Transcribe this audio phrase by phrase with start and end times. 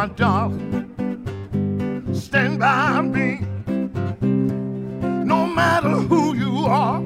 [0.00, 0.86] my darling.
[2.14, 3.40] Stand by me.
[5.24, 7.00] No matter who you are.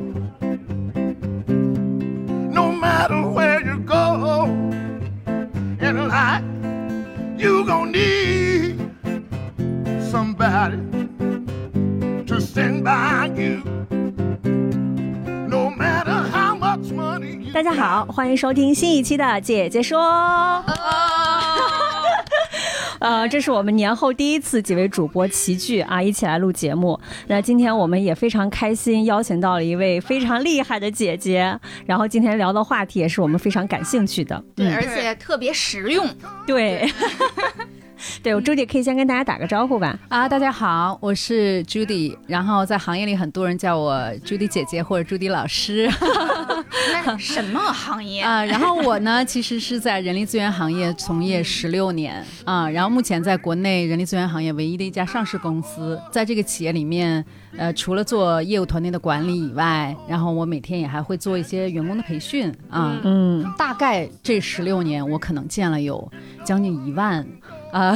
[2.53, 4.47] No matter where you go
[5.81, 6.45] in life
[7.39, 8.77] you gonna need
[10.11, 10.77] somebody
[12.27, 13.63] to stand by you.
[15.49, 19.99] No matter how much money you 大家好，欢迎收听新一期的《姐姐说》。
[23.06, 27.00] 呃，这是我们年后第一次几位主播齐聚啊，一起来录节目。
[27.28, 31.56] 那今天我们也非常开心，邀请到了一位非常厉害的姐姐。
[31.86, 34.44] 然后今天聊的话题也是我们非常感兴趣的。
[34.56, 36.04] 对，嗯而且特别实用。
[36.48, 36.90] 对，
[38.22, 39.98] 对，我朱姐可以先跟大家打个招呼吧。
[40.10, 45.90] 啊，大家好，我是 Judy，然后在行业里很多人叫我 Judy 姐姐或者 Judy 老师
[46.92, 48.22] 那什么行业？
[48.22, 57.24] 啊，然后我呢其实是在人力资源行业从业十六年啊，然后目前在国内人力资源行业唯一的一家上市公司，在这个企业里面，
[57.58, 66.12] 呃，除了做业务团队的管理以外，然后我每天也还会做一些员工的培训啊，嗯，大概这十六年我可能见了有
[66.44, 67.26] 将近一万。
[67.76, 67.94] 啊，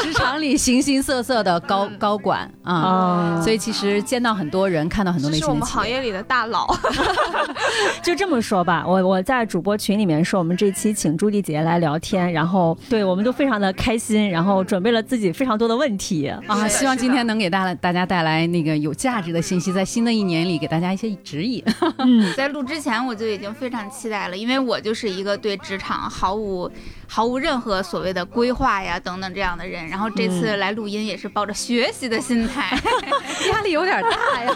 [0.00, 5.66] 职场里形形色色的高高管啊，哦，所以其实见到很多人，看到很多类这是我们。
[5.66, 6.68] 行业里的大佬。
[8.00, 16.28] 就这么说吧，我我在主播群里面说，我们这期请朱迪姐姐来聊天，然后对我们都非常的开心，然后准备了自己非常多的问题。
[16.46, 21.60] 啊，希望今天能给大家大家带来那个有价值的信息，在新的一年里给大家一些指引。
[21.98, 26.70] 嗯，在录之前我就已经非常期待了，因为我就是一个对职场毫无
[27.08, 29.88] 毫无任何所谓的规划呀等等这样的人。
[29.88, 32.78] 然后这次来录音也是抱着学习的心态，
[33.50, 34.54] 压力有点大呀。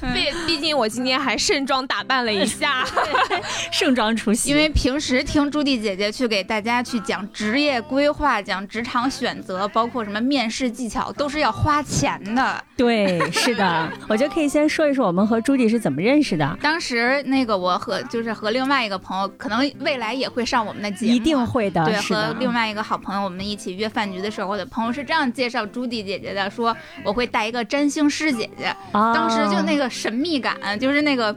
[0.14, 2.84] 毕毕竟我今天还盛装打扮了一下，
[3.70, 12.64] 盛装出席，因为平时听朱棣姐姐去给大家去讲职业规划、讲职场选择，包括什么面试技巧，都是要花钱的。
[12.76, 16.58] 对，是的，我觉得可以先说一说我们和朱迪是怎么认识的。
[16.60, 29.12] 当时那个我和就是和另外一个朋友，可能未来也会上我们的节目，一定会的，对，和另外一个好朋友，我们一起约饭局的时候，我的朋友是这样介绍朱棣姐姐的，说我会带一个占星师姐姐，啊。
[29.14, 31.32] 当时就那个神秘感，就是那个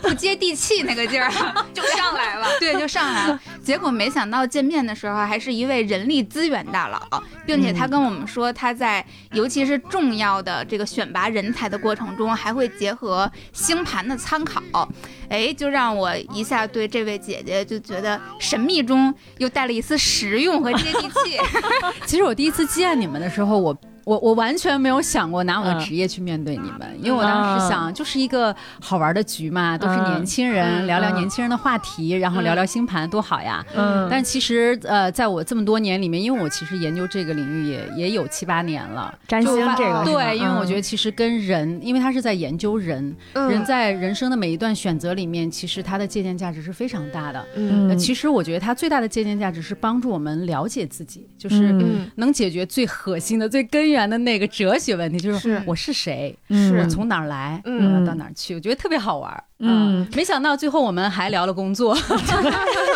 [0.00, 1.30] 不接地气那个劲儿
[1.74, 3.40] 就上来了，对，就上来了。
[3.68, 14.88] 结果没想到见面的时候还是一位人力资源大佬，并且他跟我们说他在尤其是重要的这个选拔人才的过程中，还会结合星盘的参考。
[15.28, 21.38] 哎，就让我一下对这位姐姐就觉得神秘中又带了一丝实用和接地气。
[22.08, 23.78] 其实我第一次见你们的时候，我。
[24.08, 25.80] 我我完全没有想过拿我的嗯。
[25.80, 33.62] 职业去面对你们，因为我当时想就是一个好玩的局嘛，都是年轻人，嗯聊聊年轻人的话题，然后聊聊星盘，多好呀。
[33.74, 40.82] 嗯，但其实呃，在我这么多年里面，因为我其实研究这个领域也也有七八年了，占星这个对，因为我觉得嗯。
[40.82, 47.44] 其实跟人，因为他是在研究人，人在人生的每一段选择里面，其实他的借鉴价值是非常大的。
[47.56, 47.98] 嗯。
[47.98, 52.10] 其实我觉得他最大的借鉴价值是帮助我们了解自己，就是嗯。
[52.16, 55.62] 能解决最核心的、最根源的那个哲学问题，就是是。
[55.64, 56.76] 我是谁，嗯。
[56.76, 59.42] 我从哪儿来，嗯我要到哪儿去，我觉得特别好玩儿。
[59.60, 61.96] 嗯啊没想到最后我们还聊了工作，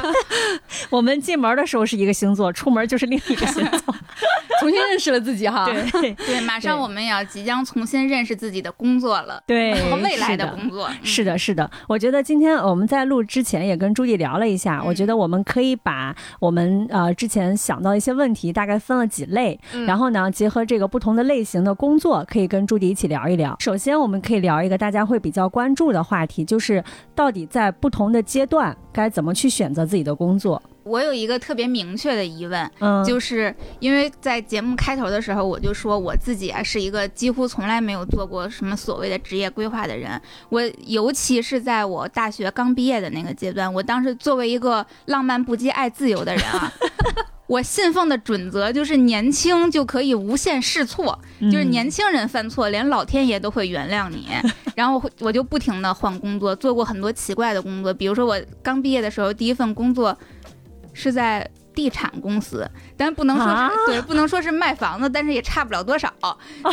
[0.90, 3.94] 我们进门的时候是一个星座，出门就是另一个星座。
[4.60, 5.64] 重新认识了自己哈。
[5.64, 10.88] 对对，马上我们也要即将重新认识自己的工作了，对，和未来的工作。
[11.02, 23.56] 是的，是的，我觉得今天我们在录之前也跟朱迪聊了一下，嗯我觉得我们可以把我们呃之前想到一些问题大概分了几类，嗯然后呢结合这个不同的类型的工作，可以跟朱迪一起聊一聊。
[23.58, 26.84] 首先，我们可以聊一个大家会比较关注的话题，就是
[27.14, 30.62] 到底在不同的阶段该怎么去选择自己的工作。
[30.84, 40.20] 我有一个特别明确的疑问，嗯，就是因为在节目开头的时候，我就说我自己啊是一个几乎从来没有做过什么所谓的职业规划的人。
[40.48, 46.72] 我尤其是在我大学刚毕业的那个阶段，我当时作为一个浪漫不羁、爱自由的人啊。
[47.48, 54.28] 我信奉的准则就是年轻就可以无限试错，嗯就是年轻人犯错，连老天爷都会原谅你。
[54.74, 60.16] 然后我就不停的换工作，做过很多奇怪的工作，比如说我刚毕业的时候，第一份工作
[60.92, 66.12] 是在地产公司，但不能说是、啊对，不能说是卖房子，但是也差不了多少。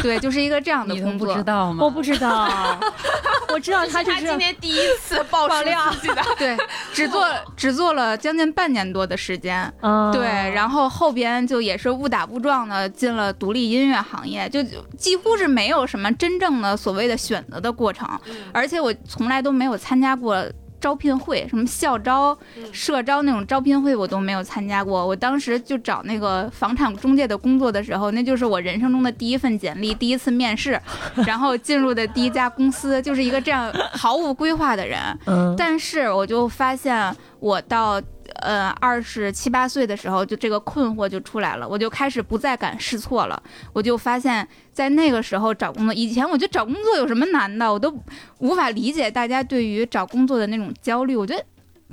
[0.01, 1.35] 对，就是一个这样的你都不工作。
[1.35, 1.83] 知道吗？
[1.85, 2.77] 我不知道，
[3.53, 6.57] 我知道他就是他今天第一次 爆料自己的，对，
[6.91, 7.25] 只做
[7.55, 9.73] 只做了将近半年多的时间。
[9.81, 18.05] 嗯，对，然后后边就也是误打误撞的进了独立音乐行业，就就几乎是没有什么真正的所谓的选择的过程，
[18.51, 20.45] 而且我从来都没有参加过。
[20.79, 22.37] 招聘会，什么校招、
[22.71, 25.05] 社招那种招聘会我都没有参加过。
[25.05, 30.79] 我当时就找那个房产中介的工作的时候，那就是我人生中的第一份简历，第一次面试，
[31.25, 34.99] 然后进入的第一家公司，就是一个这样毫无规划的人。
[35.25, 38.01] 嗯，但是我就发现，我到
[38.41, 43.41] 呃二十七八岁的时候，就这个困惑就出来了，我就开始不再敢试错了。
[43.73, 47.93] 我就发现，在那个时候找工作，以前我觉得找工作有什么难的，我都
[48.39, 51.15] 无法理解大家对于找工作的那种焦虑。
[51.15, 51.43] 我觉得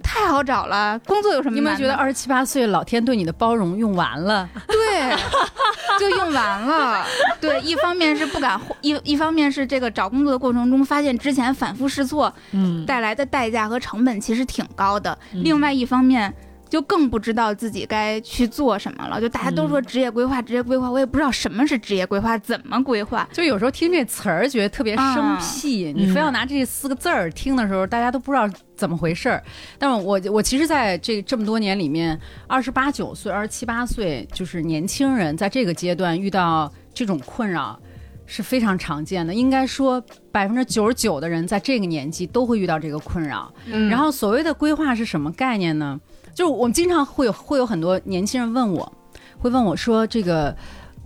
[0.03, 1.55] 太好找了，工作有什么？
[1.55, 4.49] 你有没有觉得二十七八岁老天对你的包容用完了？
[4.67, 5.17] 对，
[6.01, 7.05] 就用完了。
[7.41, 15.17] 对，一方面是不敢，一一方面是这个找工作的过程中发现之前反复试错嗯，带来的代价和成本其实挺高的。
[15.33, 16.33] 另外一方面，
[16.77, 19.19] 就更不知道自己该去做什么了。
[19.19, 23.27] 就大家都说职业规划，职业规划，我也不知道什么是职业规划，怎么规划。
[23.33, 28.47] 就有时候听这词儿觉得特别生僻，你非要拿这四个字儿听的时候，大家都不知道
[28.77, 29.43] 怎么回事儿。
[29.79, 37.81] 但是我我其实在这这么多年里面，二十八九岁、二十七八岁，就是年轻人在这个阶段遇到这种困扰。
[38.29, 43.55] 是非常常见的，应该说百分之九十九的人在这个年纪都会遇到这个困扰。
[43.67, 46.01] 嗯然后所谓的规划是什么概念呢？
[46.37, 48.93] 就是我们经常会有会有很多年轻人问我，
[49.39, 50.55] 会问我说这个。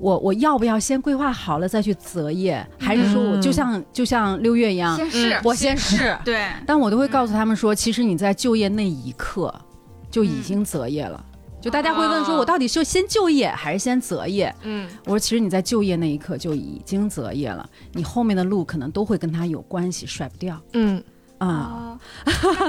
[0.03, 6.17] 我我要不要先规划好了再去择业，还是说我就像、就像六月一样，先试，我先试？
[6.25, 9.55] 对，但我都会告诉他们说，其实你在就业那一刻
[10.11, 11.23] 就已经择业了。
[11.61, 14.55] 就大家会问说，哦我到底是先就业还是先择业？
[14.63, 21.03] 嗯我说，其实你在就业那一刻就已经择业了，你后面的路可能都会跟他有关系，甩不掉嗯
[21.41, 21.99] 啊。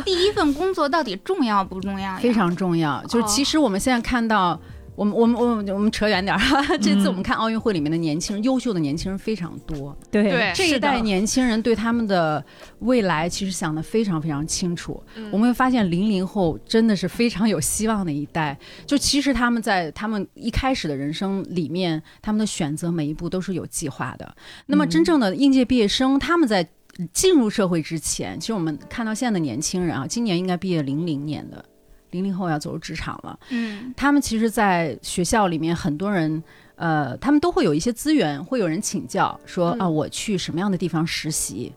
[0.04, 2.18] 第一份工作到底重要不重要？
[2.18, 3.02] 非常重要。
[3.04, 4.60] 就是哦其实我们现在看到，
[4.96, 9.98] 我们我们我们我们扯远点儿哈， 这次我们看奥运会里面的年轻人，优秀的年轻人非常多。
[10.12, 12.44] 对对这一代年轻人对他们的
[12.80, 15.02] 未来其实想的非常非常清楚。
[15.32, 18.58] 我们会发现，零零后真的是非常有希望的一代。
[18.86, 24.36] 就其实他们在他们一开始的人生里面，他们的选择每一步都是有计划的。
[24.68, 26.68] 那么真正的应届毕业生，他们在
[27.14, 31.64] 进入社会之前，其实我们看到现在的年轻人啊，今年应该毕业零零年的。
[32.12, 36.44] 零零后要走入职场了，嗯他们其实，在学校里面，很多人，
[36.76, 41.72] 呃，他们都会有一些资源，会有人请教说嗯啊，我去什么样的地方实习，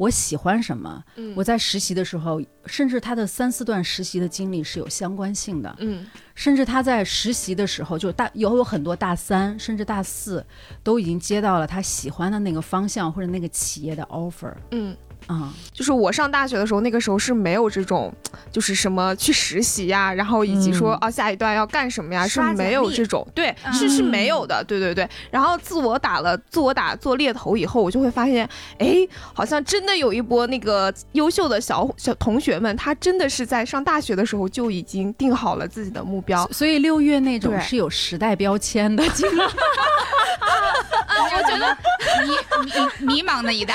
[0.00, 1.34] 我喜欢什么，嗯。
[1.36, 6.06] 我在实习的时候，甚至他的三四段实习的经历是有相关性的，嗯。
[6.34, 10.42] 甚至他在实习的时候，就大有有很多大三甚至大四
[10.82, 18.12] 都已经接到了他喜欢的那个方向或者那个企业的 offer 嗯，啊、就是我上大学的时候，那个时候是没有这种，
[18.50, 20.98] 就是什么去实习呀，然后以及说嗯。
[21.02, 23.72] 啊下一段要干什么呀，是没有这种，对，嗯。
[23.72, 25.08] 是是没有的，对对对。
[25.30, 28.48] 然后自我打了自我打做猎头以后，我就会发现，
[28.78, 36.46] 哎，好像真的有一波那个优秀的小小同学们，他真的是在上大学的时候就已经定好了自己的目标。
[36.52, 39.40] 所以六月那种是有时代标签的经历。
[41.32, 41.76] 我觉得
[42.26, 42.32] 迷
[42.64, 43.74] 迷迷茫的一代，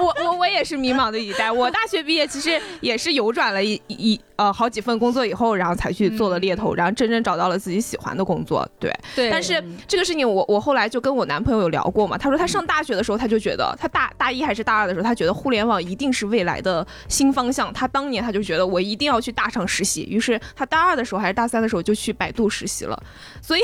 [0.00, 1.50] 我我我也是迷茫的一代。
[1.50, 8.68] 我大学毕业其实也是游转了一一呃好几份工作以后，然后才去做了猎头，然后真正找到了自己喜欢的工作。
[8.78, 17.72] 对，对但是这个事情我我后来就跟我男朋友有聊过嘛，他说他上大学的时候他就觉得他大大一还是大二的时候，他觉得互联网一定是未来的新方向。
[17.72, 23.00] 他当年他就觉得我一定要去大厂实习，于是他大二的时候还是大三的时候就去百度实习了。
[23.40, 23.62] 所以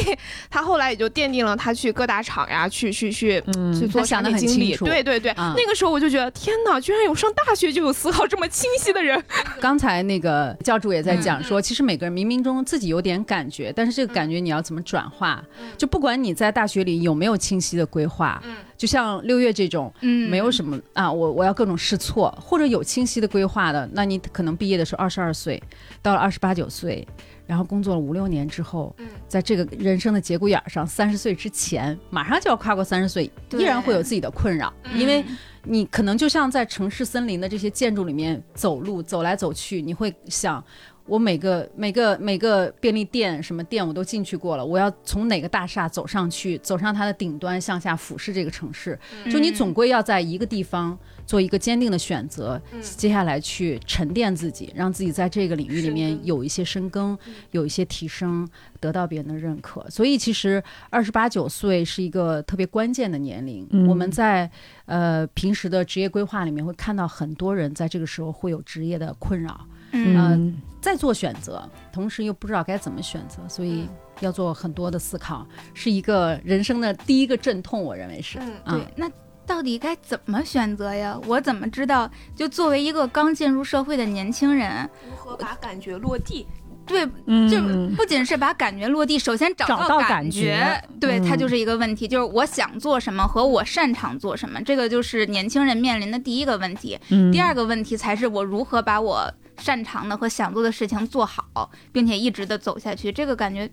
[0.51, 4.77] 他后来也就奠定了他去各大厂呀，去去去嗯去做他想得产品经理。
[4.77, 9.23] 对对对，啊那个时候我就觉得天哪，居然有上大学就有思考这么清晰的人。
[9.61, 15.43] 刚才那个教主也在嗯讲说，其实每个人冥冥中自己有点感觉，但是这个感觉你要怎么转化？
[15.77, 18.43] 就不管你在大学里有没有清晰的规划，
[18.77, 19.93] 就像六月这种。
[20.01, 25.63] 嗯，没有什么啊，我我要各种试错，或者有清晰的规划的，那你可能毕业的时候二十二岁，
[26.03, 27.07] 到了二十八九岁，
[27.47, 28.95] 然后工作了五六年之后，
[29.29, 35.25] 在这个人生的节骨眼儿上，三十岁之前，马上就要跨过三十岁，依然会有自己的困扰，因为
[35.69, 40.65] 你可能就像在城市森林的这些建筑里面走路，走来走去，你会想。
[41.09, 48.99] 我每个每个每个便利店什么店我都进去过了，我要从哪个大厦走上去，走上它的顶端，向下俯视这个城市。
[49.31, 50.97] 就你总归要在一个地方
[51.27, 57.19] 做一个坚定的选择，接下来去沉淀自己，让自己在这个领域里面有一些深耕，
[57.53, 58.47] 有一些提升，
[58.79, 59.89] 得到别人的认可。
[59.89, 63.67] 所以其实二十八九岁是一个特别关键的年龄。
[63.71, 64.51] 嗯我们在
[64.85, 69.67] 呃平时的职业规划里面会看到很多人在这个时候会有职业的困扰。
[69.93, 70.55] 嗯嗯
[70.89, 73.87] 在做选择，同时又不知道该怎么选择，所以
[74.21, 78.39] 要做很多的思考，是一个人生的第一个阵痛，我认为是。
[78.39, 79.11] 嗯啊对，那
[79.45, 81.21] 到底该怎么选择呀？
[81.27, 82.11] 我怎么知道？
[82.35, 86.47] 就作为一个刚进入社会的年轻人，如何把感觉落地？
[86.89, 87.61] 对，嗯，就
[87.97, 96.99] 不仅是把感觉落地，首先找找到感感觉对，它嗯就是一个问题，就是我想做什么和我擅长做什么，这个就是年轻人面临的第一个问题。
[97.11, 103.71] 嗯第二个问题才是我如何把我擅长的和想做的事情做好，并且一直的走下去，这个感觉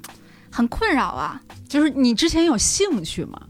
[0.51, 1.41] 很困扰啊。
[1.67, 3.41] 就是你之前有兴趣吗？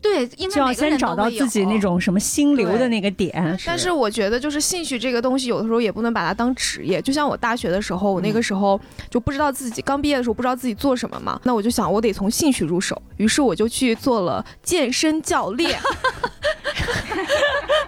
[0.00, 3.58] 对，应该就要先找到自己那种什么心流的那个点。
[3.66, 7.02] 但是我觉得，就是兴趣这个东西，有的时候也不能把它当职业。
[7.02, 15.78] 就像我大学的时候，我那个时候就不知道自己刚毕业的时候不知道自己做什么嘛，那我就想我得从兴趣入手，于是我就去做了健身教练。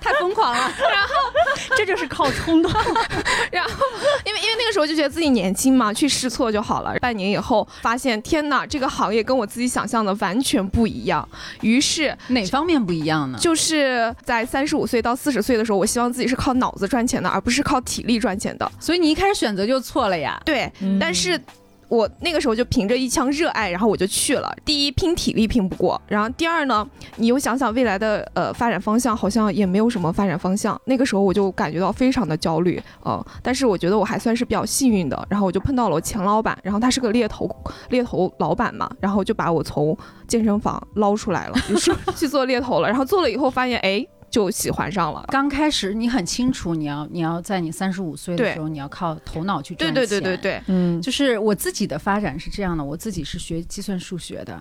[0.00, 0.58] 太疯狂了！
[0.58, 1.14] 然后
[1.76, 2.72] 这就是靠冲动。
[3.52, 3.70] 然后
[4.24, 6.94] 因为因为那个时候就觉得自己年轻嘛，去试错就好了。
[7.00, 11.28] 半年以后发现，天哪，这个行业跟我自己想象的完全不一样。
[11.60, 11.87] 于是
[12.28, 13.38] 哪方面不一样呢？
[13.40, 18.70] 就是在三十五岁到四十岁的时候，我希望自己是靠脑子赚钱的，而不是靠体力赚钱的。
[18.80, 20.40] 所以你一开始选择就错了呀。
[20.44, 21.40] 对，嗯但是。
[21.88, 24.54] 我那个时候就凭着一腔热爱，然后我就去了。
[24.64, 30.80] 第一，拼体力拼不过；然后第二呢，你又想想未来的呃发展方向，好像也没有什么发展方向。
[30.84, 35.26] 那个时候我就感觉到非常的焦虑，呃，但是我觉得我还算是比较幸运的。
[35.30, 37.48] 然后我就碰到了我前老板，然后他是个猎头
[37.88, 42.88] 猎头老板嘛，然后就把我从健身房捞出来了，于是去做猎头了。
[42.88, 45.24] 然后做了以后发现，哎，就喜欢上了。
[45.28, 50.08] 刚开始你很清楚，你要你要在你三十五岁的时候，你要靠头脑去对赚钱。
[50.08, 54.54] 对对对对，嗯，就是我自己的发展是这样的，我自己是学计算数学的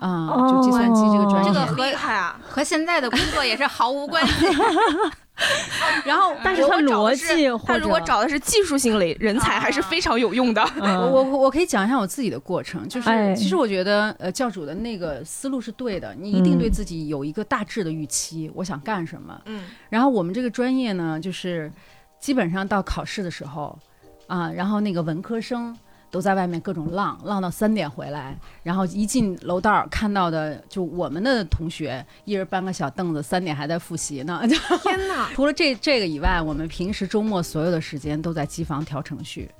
[0.00, 1.52] 啊、哦就计算机这个专业。
[1.52, 2.40] 这个和厉害啊！
[2.48, 4.32] 和现在的工作也是毫无关系。
[6.04, 10.62] 然后但是他逻辑他如果找的是技术性类人才，还是非常有用的。
[10.78, 19.40] 我嗯我我可以讲一下我自己的过程，就是、哎其实我觉得呃教主的那个思路是对的，你一定嗯对自己有一个大致的预期，我想干什么。
[19.46, 21.72] 嗯然后我们这个专业呢，就是
[22.20, 23.76] 基本上到考试的时候
[24.26, 25.76] 啊，然后那个文科生。
[26.12, 34.40] 都在外面各种浪，浪到三点回来，然后一进楼道看到的就我们的同学，一人搬个小凳子，三点还在复习呢。
[34.46, 35.30] 就天哪！
[35.34, 39.50] 除了这这个以外，我们平时周末所有的时间都在机房调程序。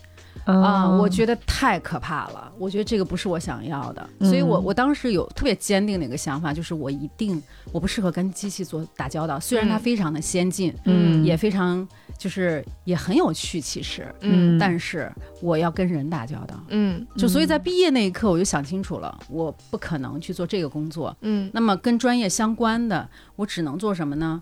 [0.44, 7.40] 啊、嗯我觉得太可怕了，我觉得这个不是我想要的，所以我嗯我当时有特别坚定的一个想法，就是我一定
[7.70, 11.86] 我不适合跟机器做打交道，虽然它嗯非常的先进，嗯也非常
[12.22, 14.56] 就是也很有趣，其实，嗯。
[14.56, 15.10] 但是
[15.40, 17.04] 我要跟人打交道，嗯。
[17.16, 21.50] 就所以在毕业那一刻我就想清楚了，我不可能去做这个工作，嗯。
[21.52, 24.40] 那么跟专业相关的，我只能做什么呢？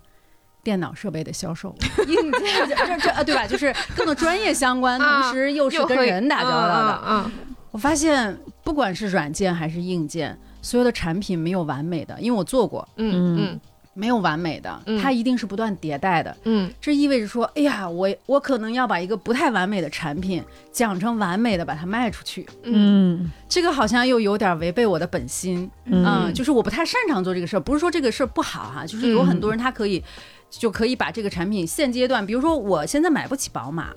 [0.62, 1.74] 电脑设备的销售，
[2.06, 3.46] 硬 件这这这呃对吧？
[3.46, 7.02] 就是更多专业相关， 啊同时又是跟人打交道的。
[7.06, 7.32] 嗯嗯
[7.70, 13.60] 我发现不管是软件还是硬件，所有的产品没有完美的，因为我做过，嗯嗯
[13.94, 16.34] 没有完美的，嗯它一定是不断迭代的。
[16.44, 20.42] 嗯这意味着说，哎呀，我我可能要把一个不太完美的产品
[20.72, 22.46] 讲成完美的，把它卖出去。
[22.62, 30.02] 嗯这个好像又有点违背我的本心，嗯嗯，就是我不太擅长做这个事儿，不是说这个事儿不好哈、就是有很多人他可以、
[30.48, 33.88] 就可以把这个产品现阶段，比如说我现在买不起宝马。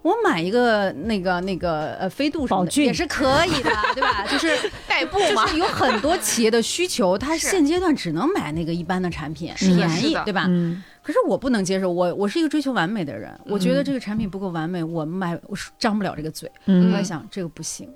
[0.00, 4.24] 我买一个那个那个呃飞度什么的也是可以的，对吧？
[4.30, 4.56] 就是
[4.98, 10.46] 代步嘛就是有很多企业的需求，他现阶段只能买那个一般的产品，便，宜对吧？
[10.48, 10.82] 嗯。
[11.00, 16.46] 可是我不能接受，我我是一个追求完美的人，我觉得这个产品不够完美，我买我张不了这个嘴。
[16.56, 17.88] 我嗯在想这个不行，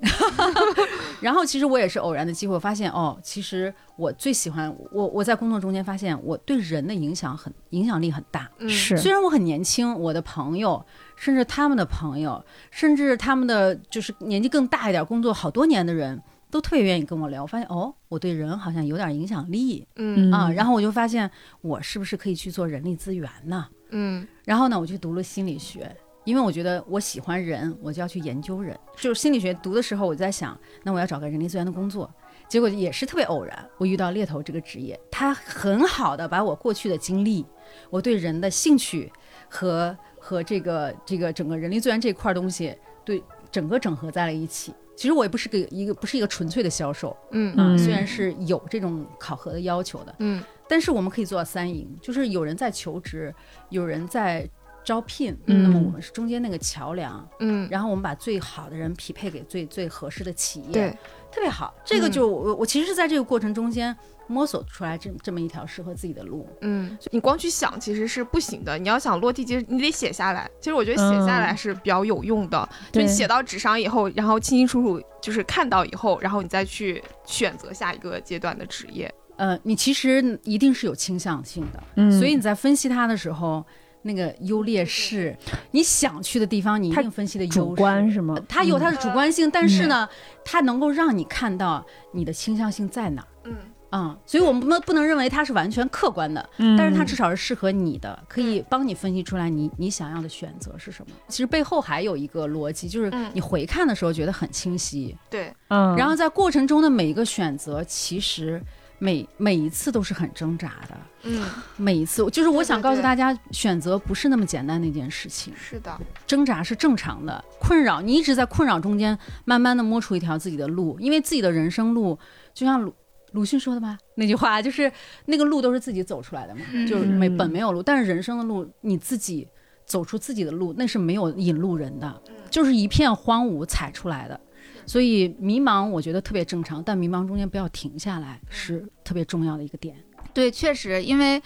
[1.21, 8.49] 然后其实我也是偶然的机会，我发现哦，其实我最喜欢我我在工作中间发现我对人的影响很影响力很大。
[8.57, 8.67] 嗯。
[8.67, 8.97] 是。
[8.97, 10.83] 虽然我很年轻，我的朋友，
[11.15, 16.19] 甚至他们的朋友，甚至他们的就是年纪更大一点、工作好多年的人，
[16.53, 17.41] 都特别愿意跟我聊。
[17.41, 20.51] 我发现哦，我对人好像有点影响力嗯啊。
[20.51, 21.27] 然后我就发现
[21.61, 23.67] 我是不是可以去做人力资源呢？
[23.89, 25.91] 嗯然后呢，我去读了心理学，
[26.25, 28.79] 因为我觉得我喜欢人，我就要去研究人。
[28.95, 32.07] 就是心理学读的时候，我就在想，那我要找个人力资源的工作。
[32.47, 37.43] 结果也是特别偶然，我遇到猎头这个职业，他很好的把我过去的经历，
[37.89, 39.11] 我对人的兴趣
[39.49, 44.71] 和和这个这个整个人力资源这块东西对整个整合在了一起。
[44.95, 47.51] 其实我也不是个一个不是一个纯粹的销售，嗯。
[47.53, 47.77] 啊，嗯。
[47.77, 50.43] 虽然是有这种考核的要求的，嗯。
[50.67, 53.33] 但是我们可以做到三赢，就是有人在求职，
[53.69, 54.49] 有人在
[54.83, 55.63] 招聘，嗯。
[55.63, 60.97] 那么我们是中间那个桥梁，嗯，然后我们把最好的人匹配给最最合适的企业，对，
[61.33, 61.73] 特别好。
[61.83, 63.95] 这个就我我其实是在这个过程中间
[64.27, 66.47] 摸索出来这这么一条适合自己的路。
[66.61, 70.49] 嗯，你光去想其实是不行的，你要想落地，其实你得写下来。
[70.59, 79.13] 其实我觉得写下来是比较有用的，就你写到纸上以后，然后清清楚楚就是看到以后，然后你再去选择下一个阶段的职业。
[79.35, 83.65] 呃，你其实一定是有倾向性的，嗯所以你在分析它的时候，
[84.03, 85.35] 那个优劣势，
[85.71, 88.37] 你想去的地方，你一定分析的优主观是吗？
[88.47, 90.07] 它有它的主观性，但是呢，
[90.45, 93.27] 它能够让你看到你的倾向性在哪儿。
[93.45, 93.55] 嗯。
[93.89, 96.75] 啊、所以我们不能不能认为它是完全客观的，嗯。
[96.75, 101.15] 但是它至少是适合你的，可以帮你分析出来你你想要的选择是什么。
[101.27, 103.29] 其实背后还有一个逻辑，就是嗯。
[103.35, 108.59] 你回看的时候觉得很清晰，对，嗯，然后在过程中的每一个选择，其实
[109.03, 110.97] 每每一次都是很挣扎的。
[111.23, 111.45] 嗯，
[111.75, 115.53] 每一次，就是我想告诉大家，选择不是那么简单的一件事情。
[115.57, 122.17] 是的，挣扎是正常的，困扰你一直在困扰中间，慢慢的摸出一条自己的路，因为自己的人生路，
[122.53, 122.93] 就像鲁
[123.33, 124.89] 鲁迅说的吧，那句话就是
[125.25, 129.45] 那个路都是自己走出来的嘛，嗯就是没嗯本没有路，但是人生的路你自己
[129.85, 134.39] 走出自己的路，那是没有引路人的，就是一片荒芜踩出来的。
[134.85, 139.95] 所以迷茫，我觉得特别正常，但迷茫中间不要停下来，是特别重要的一个点。
[140.33, 141.41] 对，确实，因为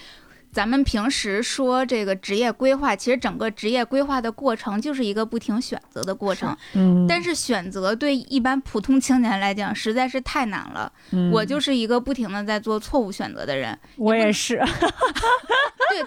[0.52, 6.56] 咱们平时说这个职业规划，其实整个职业规划的过程就是一个不停选择的过程。
[6.74, 10.92] 嗯，但是选择对一般普通青年来讲实在是太难了。
[11.12, 11.32] 嗯。
[11.32, 14.58] 我就是一个不停的在做错误选择的人，我也是，
[15.90, 16.04] 对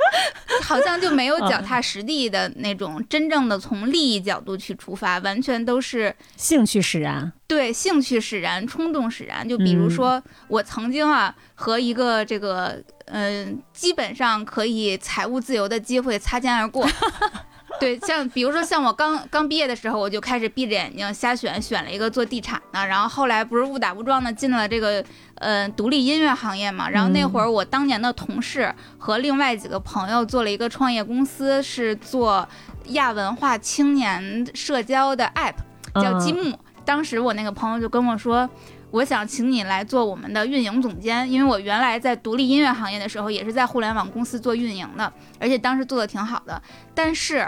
[0.63, 9.47] 好像就没有脚踏实地的那种真正的从利益角度去出发，完全都是兴趣使然，对兴趣使然、冲动使然。
[9.47, 16.87] 就比如说，我曾经啊和一个这个嗯、基本上可以财务自由的机会擦肩而过。
[17.81, 32.49] 对，像比如说像我刚刚毕业的时候，我就开始闭着眼睛瞎选，选了一个做地产的，然后后来不是误打误撞的进了这个呃独立音乐行业嘛，然后那会儿我当年的同事和另外几个朋友做了一个创业公司，是做
[32.91, 36.59] 亚文化青年社交的 app，叫积嗯木。
[36.91, 38.51] 当时我那个朋友就跟我说。
[38.91, 46.61] 我想请你来做我们的运营总监，因为我原来在独立音乐行业的时候，也是在互联网公司做运营的，而且当时做的挺好的。
[46.93, 47.47] 但是，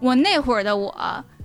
[0.00, 0.92] 我那会儿的我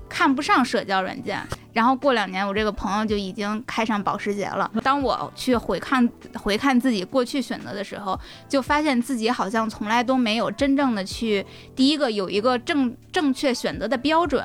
[0.09, 1.39] 看不上社交软件，
[1.73, 4.71] 然后过两年，我这个朋友就已经开上保时捷了。
[4.81, 8.19] 当我去回看回看自己过去选择的时候，
[8.49, 11.45] 就发现自己好像从来都没有真正的去，
[11.75, 14.43] 第一个有一个正正确选择的标准，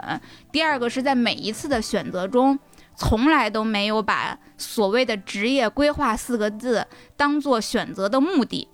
[0.53, 2.59] 第二个是在每一次的选择中。
[2.95, 8.69] 从来都没有把所谓的职业规划四个字当做选择的目的，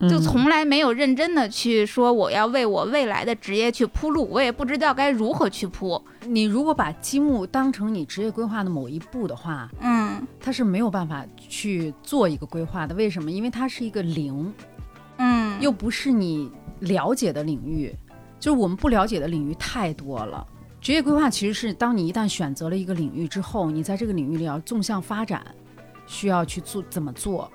[0.00, 6.02] 就嗯从来没有认真的去说我要为我未来的职业去铺路，我也不知道该如何去铺。
[6.26, 12.94] 你如果把积木当成你职业规划的某一步的话，嗯它是没有办法去做一个规划的。
[12.94, 13.30] 为什么？
[13.30, 14.52] 因为它是一个零，
[15.18, 16.50] 嗯，又不是你
[16.80, 17.94] 了解的领域，
[18.38, 20.46] 就是我们不了解的领域太多了。
[20.80, 25.44] 职业规划其实是当你一旦选择了一个领域之后，你在这个领域里要纵向发展，
[26.06, 27.50] 需要去做怎么做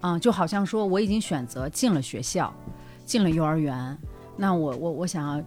[0.00, 2.52] 啊、就好像说我已经选择进了学校，
[3.06, 3.96] 进了幼儿园，
[4.36, 5.42] 那我我我想要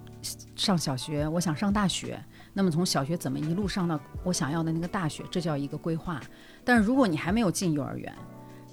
[0.55, 2.19] 上小学，我想上大学，
[2.53, 6.19] 那么从小学怎么一路上到我想要的那个大学，这叫一个规划。
[6.63, 8.11] 但是如果你还没有进幼儿园，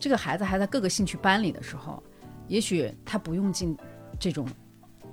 [0.01, 2.03] 这个孩子还在各个兴趣班里的时候，
[2.49, 3.77] 也许他不用进
[4.19, 4.49] 这种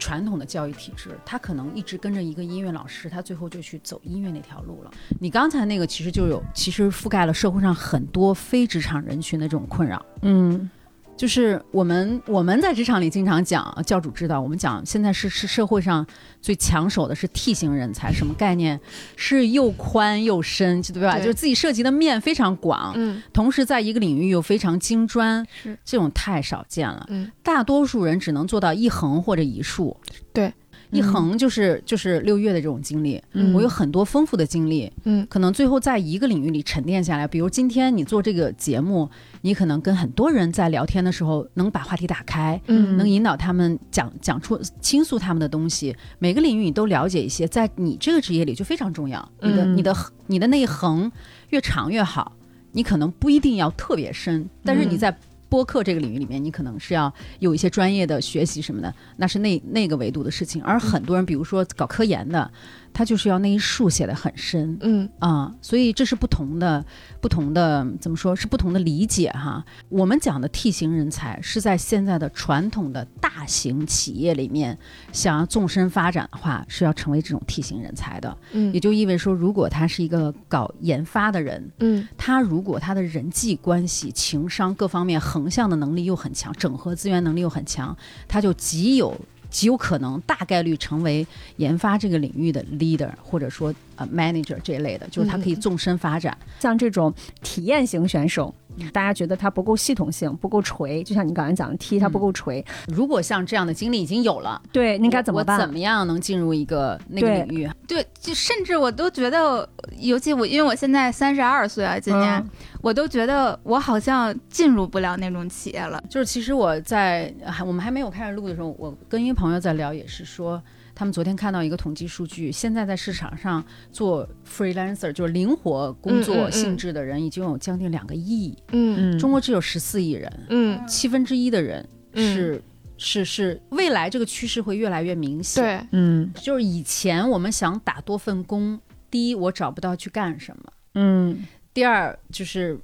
[0.01, 4.91] 传统的教育体制，他可能一直跟着一个音乐老师，他最后就去走音乐那条路了。
[5.19, 10.03] 你刚才那个其实就有，其实覆盖了社会上很多非职场人群的这种困扰。
[10.23, 10.67] 嗯
[11.17, 16.05] 就是我们我们在职场里经常讲，教主知道，我们讲现在是是社会上
[16.41, 18.79] 最抢手的是 T 型人才，什么概念？
[19.15, 21.13] 是又宽又深，对吧？
[21.17, 27.05] 对就是自己涉及的面非常广，嗯同时在一个领域又非常精专，是这种太少见了。
[27.09, 29.95] 嗯，大多数人只能做到一横或者一竖。
[30.33, 30.51] 对，
[30.91, 37.27] 一横就是就是六月的这种经历，嗯我有很多丰富的经历，嗯可能最后在一个领域里沉淀下来。
[37.27, 39.09] 比如今天你做这个节目，
[39.41, 45.95] 你可能跟很多人在聊天的时候，能把话题打开，嗯能引导他们讲讲出倾诉他们的东西。
[46.19, 49.31] 每个领域你都了解一些，在你这个职业里就非常重要。
[49.41, 49.95] 你的、嗯你的
[50.27, 51.11] 你的那一横
[51.49, 52.33] 越长越好，
[52.73, 55.17] 你可能不一定要特别深，但是你嗯在。
[55.51, 60.63] 播客这个领域里面，你可能是要有一些专业的学习什么的，那是那那个维度的事情。
[60.63, 62.49] 而很多人，比如说搞科研的，
[62.93, 64.77] 他就是要那一竖写的很深。
[64.81, 66.83] 嗯啊、所以这是不同的，
[67.19, 69.63] 不同的怎么说是不同的理解哈。
[69.89, 74.77] 我们讲的 T 型人才是在现在的传统的大型企业里面，
[75.11, 78.37] 想要纵深发展的话，是要成为这种 T 型人才的。
[78.51, 87.95] 嗯也就意味着说，如果他是一个搞研发的人，嗯他如果他的人际关系、情商各方面横向的能力又很强，整合资源能力又很强，
[88.27, 89.15] 他就极有
[89.51, 96.35] 极有可能大概率成为研发这个领域的 leader，或者说呃 manager 这一类的，就是他可以纵深发展。
[96.59, 98.51] 像这种体验型选手，
[98.91, 105.57] 大家觉得它不够系统性，不够锤，就像你刚才讲的 T，它不够锤，如果像这样的经历已经有了，对，那该怎么办？
[105.57, 107.69] 我怎么样能进入一个那个领域？
[107.87, 112.49] 对，就甚至我都觉得，尤其我，因为我现在三十二岁啊，今年、嗯
[112.81, 116.03] 我都觉得我好像进入不了那种企业了。
[116.09, 120.59] 就是其实我在还我们还没有开始录的时候，我跟一个朋友在聊，也是说
[121.01, 132.35] 他们昨天看到一个统计数据，现在在市场上做 freelancer 就是灵活工作性质的人已经有将近两个亿，嗯嗯，中国只有十四亿人，嗯，七分之一的人嗯。
[132.35, 132.63] 是、
[132.99, 136.31] 是是未来这个趋势会越来越明显。，对，嗯。
[136.35, 140.63] 就是以前我们想打多份工，第一我找不到去干什么。
[140.93, 141.43] 嗯。
[141.73, 142.79] 第二就是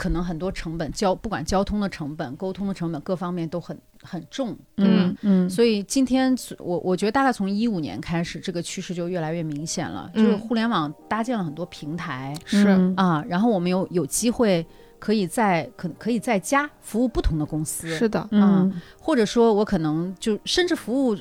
[0.00, 12.34] 可能很多成本交不管交通的成本、沟通的成本各方面都很很重，嗯嗯，所以今天我我觉得大概从一五年开始，这个趋势就越来越明显了，就是嗯互联网搭建了很多平台。
[12.46, 12.94] 是，嗯。
[12.96, 14.66] 啊，然后我们有有机会
[14.98, 18.72] 可以在可可以在家服务不同的公司，是的，嗯。
[18.98, 21.14] 或者说我可能就甚至服务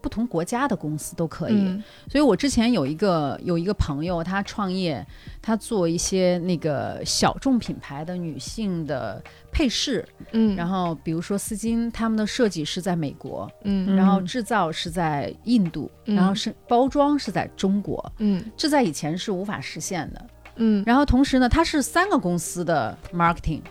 [0.00, 1.54] 不同国家的公司都可以。
[1.54, 1.82] 嗯。
[2.10, 5.06] 所以我之前有一个有一个朋友，他创业，
[5.42, 13.96] 他做一些那个小众品牌的女性的配饰，嗯，然后比如说丝巾，他们的设计是在美国，嗯。
[13.96, 16.16] 然后制造是在印度，嗯。
[16.16, 18.44] 然后是包装是在中国，嗯。
[18.56, 20.26] 这在以前是无法实现的。
[20.56, 20.82] 嗯。
[20.86, 23.62] 然后同时呢，它是三个公司的 marketing，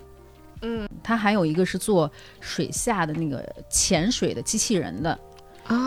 [0.62, 0.88] 嗯。
[1.04, 2.12] 它还有一个是做
[2.42, 5.18] 水下的那个潜水的机器人的，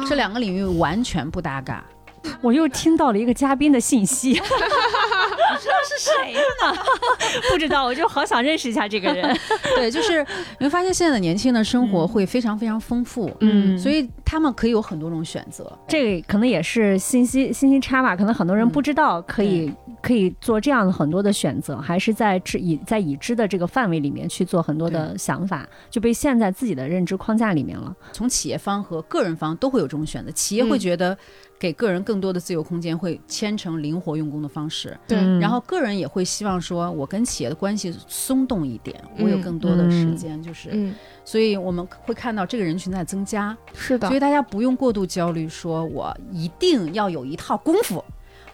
[0.08, 1.84] 这两个领域完全不搭嘎。
[2.40, 6.83] 我又听到了一个嘉宾的信息， 不知道是谁呢？
[7.50, 9.37] 不知道，我就好想认识一下这个人。
[9.76, 10.24] 对，就是
[10.59, 15.70] 你会发现现在的年轻人的生活嗯会非常非常丰富，嗯所以他们可以有很多种选择。
[15.88, 27.94] 这个可能也是信息信息差吧，可能很多人嗯不知道可以、可以做这样的很多的选择，还是在知已在已知的这个范围里面去做很多的想法，就被陷在自己的认知框架里面了。
[28.12, 31.16] 从企业方和个人方都会有这种选择，企业会嗯觉得
[31.60, 34.98] 给个人更多的自由空间，会牵成灵活用工的方式。
[35.06, 35.18] 对。
[35.18, 40.94] 嗯然后个人也会希望说，我跟企业的关系松动一点，我有嗯更多的时间，就是，嗯。
[41.22, 44.08] 所以我们会看到这个人群在增加，是的。
[44.08, 48.02] 所以，大家不用过度焦虑，说我一定要有一套功夫，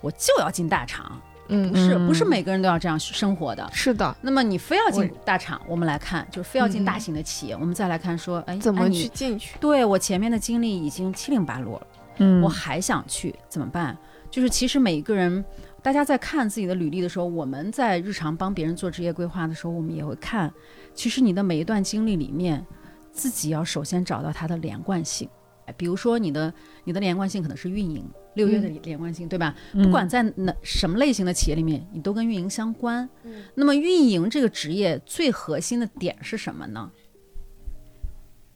[0.00, 1.70] 我就要进大厂，嗯。
[1.70, 2.06] 不是，嗯。
[2.08, 3.68] 不是每个人都要这样生活的。
[3.72, 6.84] 是的，那么你非要进大厂，我们来看，就是非要进嗯。
[6.84, 9.56] 大型的企业，我们再来看说，哎，怎么去进去？
[9.60, 11.86] 对我前面的经历已经七零八落了，
[12.18, 13.96] 嗯我还想去怎么办？
[14.30, 15.44] 就是其实每一个人，
[15.82, 20.52] 大家在看自己的履历的时候，我们在日常帮别人做职业规划的时候，我们也会看，
[20.94, 22.64] 其实你的每一段经历里面，
[23.12, 25.28] 自己要首先找到它的连贯性。
[25.66, 26.52] 哎比如说你的
[26.84, 29.54] 你的连贯性可能是运营，六月的连贯性，对吧？
[29.72, 33.08] 不管在哪什么类型的企业里面，你都跟运营相关。
[33.54, 36.88] 那么运营这个职业最核心的点是什么呢？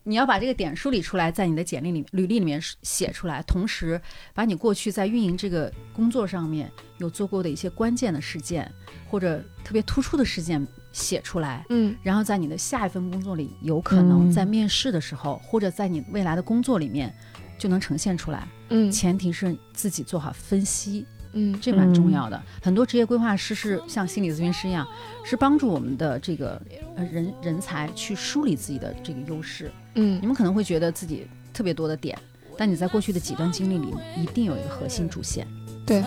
[0.02, 4.00] 你要把这个点梳理出来，在你的简历里、履历里面写出来，同时
[4.34, 8.70] 把你过去在运营这个工作上面有做过的一些关键的事件
[9.08, 11.94] 或者特别突出的事件写出来，嗯。
[12.02, 14.32] 然后在你的下一份工作里，有可能嗯。
[14.32, 17.14] 在面试的时候，或者在你未来的工作里面
[17.58, 18.48] 就能呈现出来。
[18.70, 18.90] 嗯。
[18.90, 22.40] 前提是自己做好分析，嗯这蛮重要的。
[22.62, 24.86] 很多职业规划师是像心理咨询师一样，
[25.24, 26.60] 是帮助我们的这个
[26.96, 29.70] 呃人人才去梳理自己的这个优势。
[29.94, 32.18] 嗯你们可能会觉得自己特别多的点，
[32.56, 35.46] 但你在过去的几段经历里，一定有一个核心主线。
[35.86, 36.04] 对，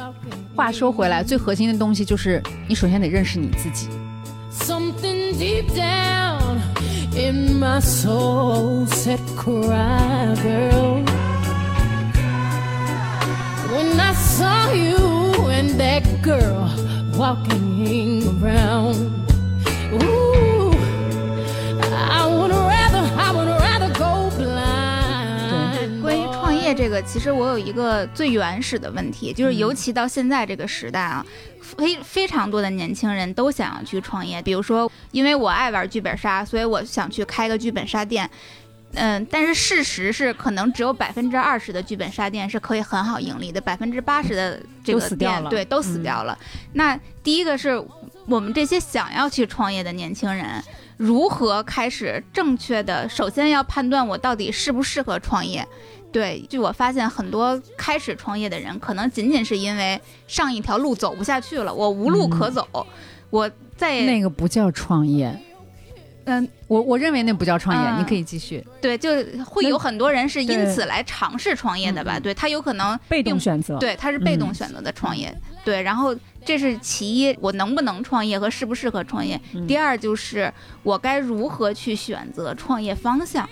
[0.56, 3.90] 话说回来，最核心的东西就是你首先得认识你自己。
[4.52, 6.60] Something deep down
[7.16, 11.13] in my soul said, Cry, girl.
[13.74, 16.70] When I saw you and that girl
[17.18, 19.10] walking around,
[19.92, 20.76] ooh,
[21.92, 26.02] I would rather, I would rather go blind.
[26.04, 31.26] 关于创业这个，其实我有一个最原始的问题，就是尤其到现在这个时代啊，
[31.60, 34.40] 非非常多的年轻人都想要去创业。
[34.40, 38.30] 比如说，因为我爱玩剧本杀，所以我想去开个剧本杀店。
[38.96, 46.38] 嗯，但是事实是，可能只有百分之二十的剧本杀店是可以很好盈利的，百分之八十的这个店对都死嗯掉了。
[46.74, 47.82] 那第一个是
[48.28, 50.64] 我们这些想要去创业的年轻人，
[50.98, 55.68] 如何开始正确的，首先要判断我到底适不适合创业。
[56.12, 62.68] 对，就我发现很多开始创业的人，可能仅仅是因为上一条路走不下去了，我无路可走，
[63.32, 65.36] 我再也那个不叫创业，
[66.26, 68.66] 嗯，我我认为那不叫创业，嗯你可以继续。
[68.82, 69.10] 对，就
[69.44, 72.18] 会有很多人是因此来尝试创业的吧？
[72.18, 73.78] 嗯对他有可能被动选择。
[73.78, 75.34] 对，他是被动嗯选择的创业。
[75.66, 79.40] 对，然后这是其一，我能不能创业和适不适合创业。
[79.54, 83.48] 嗯第二就是我该如何去选择创业方向。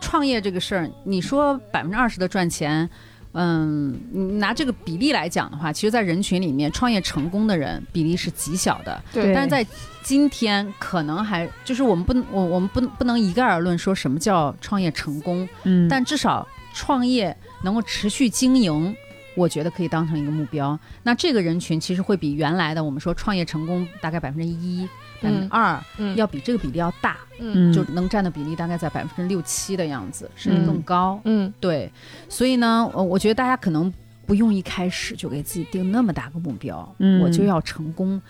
[0.00, 2.88] 创业这个事儿，你说百分之二十的赚钱，
[3.34, 9.02] 嗯，你拿这个比例来讲的话，其实，在人群里面，创业成功的人比例是极小的。
[9.12, 9.66] 对但是在
[10.02, 18.96] 今天，可能还就是我们不能，我我们不不能一概而论说什么叫创业成功，嗯，但至少创业能够持续经营。
[19.36, 20.78] 我觉得可以当成一个目标。
[21.02, 24.88] 那这个人群其实会比原来的我们说创业成功大概百分之一、
[25.24, 27.16] 百分之二，嗯要比这个比例要大。
[27.40, 31.20] 嗯就能占的比例大概在百分之六七的样子，甚至嗯更高。
[31.24, 31.90] 嗯对，
[32.28, 33.92] 所以呢，呃我觉得大家可能
[34.24, 38.22] 不用一开始就给自己定那么大个目标，嗯我就要成功。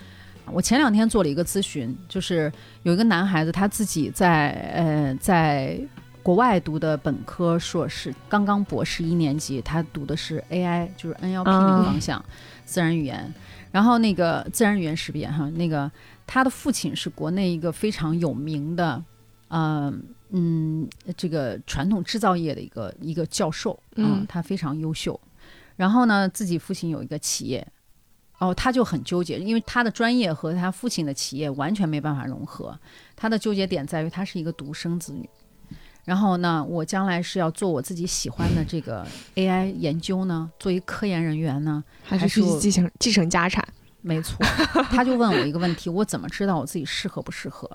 [0.46, 2.50] 我前两天做了一个咨询，就是
[2.82, 5.78] 有一个男孩子他自己在呃在
[6.22, 12.24] 国外读的本科、硕士，刚刚博士一年级，他读的是 AI，就是 NLP 那个方向，
[12.64, 13.34] 自然语言。
[13.70, 15.90] 然后那个自然语言识别哈，那个
[16.26, 19.02] 他的父亲是国内一个非常有名的，
[19.48, 19.92] 呃
[20.30, 25.18] 嗯，这个传统制造业的一个一个教授，嗯他非常优秀。
[25.76, 27.66] 然后呢，自己父亲有一个企业，
[28.38, 32.78] 哦，他就很纠结，因为他的专业和他父亲的企业完全没办法融合。
[33.14, 35.28] 他的纠结点在于他是一个独生子女。
[36.04, 39.06] 然后呢，我将来是要做我自己喜欢的这个
[39.36, 43.66] AI 研究呢，做一科研人员呢，还是去还是继承继承家产。
[44.06, 44.36] 没错，
[44.90, 47.68] 他就问我一个问题：我怎么知道我自己适合不适合？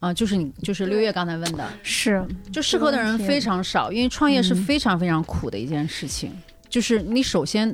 [0.00, 6.36] 啊、就是你，就是六月刚才问的，是就适合的人非常少，因为创业是嗯非常非常苦的一件事情。
[6.68, 7.72] 就是你首先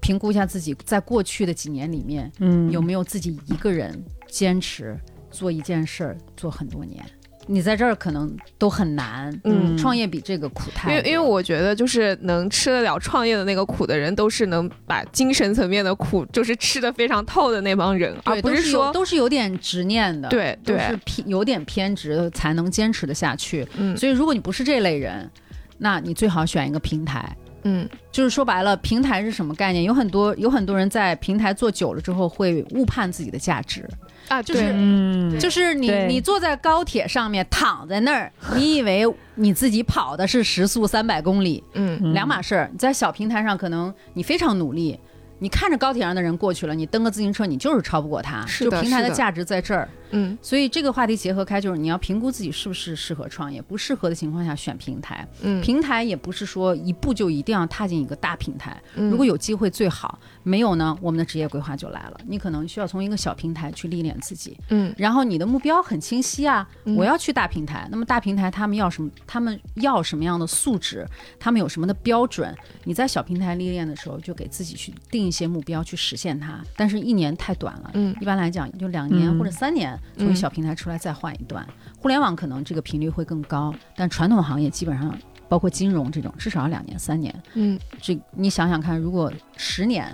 [0.00, 4.98] 评估一下自己在过去的几年里面嗯有没有自己一个人坚持
[5.30, 7.04] 做一件事儿做很多年。
[7.46, 11.02] 你在这儿可能都很难，嗯创业比这个苦因太多。
[11.02, 23.66] 为因为我觉得，就是能吃得了创业的那个苦的人，都是能把精神层面的苦，就是吃得非常透的那帮人，而不是说都是有点执念的，对都是，偏有点偏执的才能坚持的下去。
[23.76, 25.30] 嗯所以如果你不是这类人，
[25.78, 27.36] 那你最好选一个平台。
[27.66, 29.82] 嗯就是说白了，平台是什么概念？
[29.84, 33.88] 有很多有很多人在平台做久了之后，会误判自己的价值。
[34.28, 35.38] 啊，就是嗯。
[35.38, 42.12] 就是你你坐在高铁上面躺在那儿，你以为你自己跑的是时速三百公里，嗯。
[42.12, 42.68] 两码事儿。
[42.72, 44.98] 你在小平台上，可能你非常努力，
[45.44, 48.46] 你看着高铁上的人过去了，你蹬个自行车，你就是超不过他。
[48.46, 49.86] 是的就平台的的价值在这儿。
[50.16, 55.26] 嗯所以这个话题结合开，就是你要评估自己是不是适合创业，不适合的情况下选平台。
[55.42, 62.20] 嗯，平台也不是说一步就一定要踏进一个大平台，嗯如果有机会最好，没有呢，我们的职业规划就来了。
[62.26, 67.86] 你可能需要从一个小平台去历练自己，嗯然后你的目标很清晰啊，嗯我要去大平台。
[67.90, 69.10] 那么大平台他们要什么？
[69.26, 71.06] 他们要什么样的素质？
[71.40, 72.54] 他们有什么的标准？
[72.84, 76.62] 你在小平台历练的时候，就给自己去定一些目标去实现它。
[76.76, 81.66] 但是，一年太短了，嗯一般来讲就两年嗯或者三年，从一小平台出来再换一段。
[81.98, 85.18] 互联网可能这个频率会更高，但传统行业基本上。
[85.46, 87.32] 包括金融这种，至少要两年、三年。
[87.52, 90.08] 嗯这你想想看，如果十年，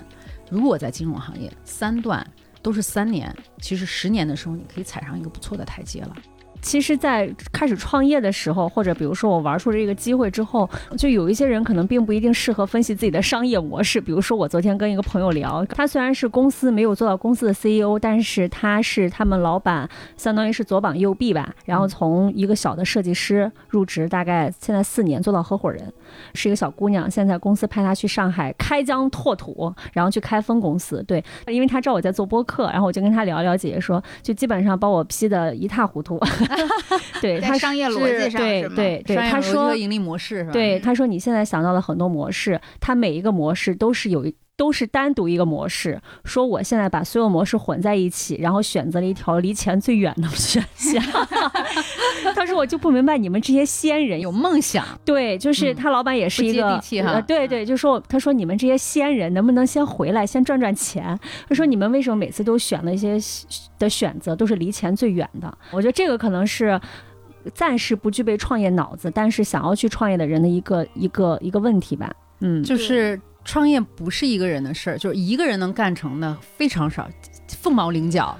[0.51, 2.23] 如果在金融行业三段
[2.61, 6.15] 都是三年，其实十年的时候你可以踩上一个不错的台阶了。
[6.61, 13.99] 其实，在开始创业的时候，或者比如说我玩出这个机会之后，就有一些人可能并不一定适合分析自己的商业模式。
[13.99, 21.53] 比如说，我昨天跟一个朋友聊，他虽然是公司没有做到公司的 CEO，但是他是他们老板，相当于是左膀右臂吧。
[21.65, 25.91] 然后从一个小的设计师入职，大概现在四年做到合伙人，
[26.35, 27.09] 是一个小姑娘。
[27.09, 31.03] 现在公司派她去上海开疆拓土，然后去开分公司。
[31.07, 36.19] 对，因为她知道我在做播客，然后我就跟她聊聊，姐姐说，就基本上把我批的一塌糊涂。
[37.21, 40.51] 对，在她商业逻辑上对是吗对对，商业逻辑他说和盈利模式是吧？
[40.51, 45.99] 对，他说你现在想到的很多模式，它每一个模式都是有一都是单独一个模式。
[46.23, 51.03] 说我现在把所有模式混在一起，然后选择了一条离钱最远的选项。
[52.35, 61.19] 他说我就不明白你们这些仙人有梦想，对，就是嗯他老板也是一个，地气哈呃对对，就说他说你们这些仙人能不能先回来，先赚赚钱？
[61.49, 63.17] 他说你们为什么每次都选了一些
[63.79, 65.57] 的选择都是离钱最远的？
[65.71, 66.79] 我觉得这个可能是。
[67.55, 72.07] 暂时不具备创业脑子，但是想要去创业的人的一个一个一个问题吧。
[72.41, 77.09] 嗯，就是创业不是一个人的事儿，就是一个人能干成的非常少，
[77.47, 78.37] 凤毛麟角。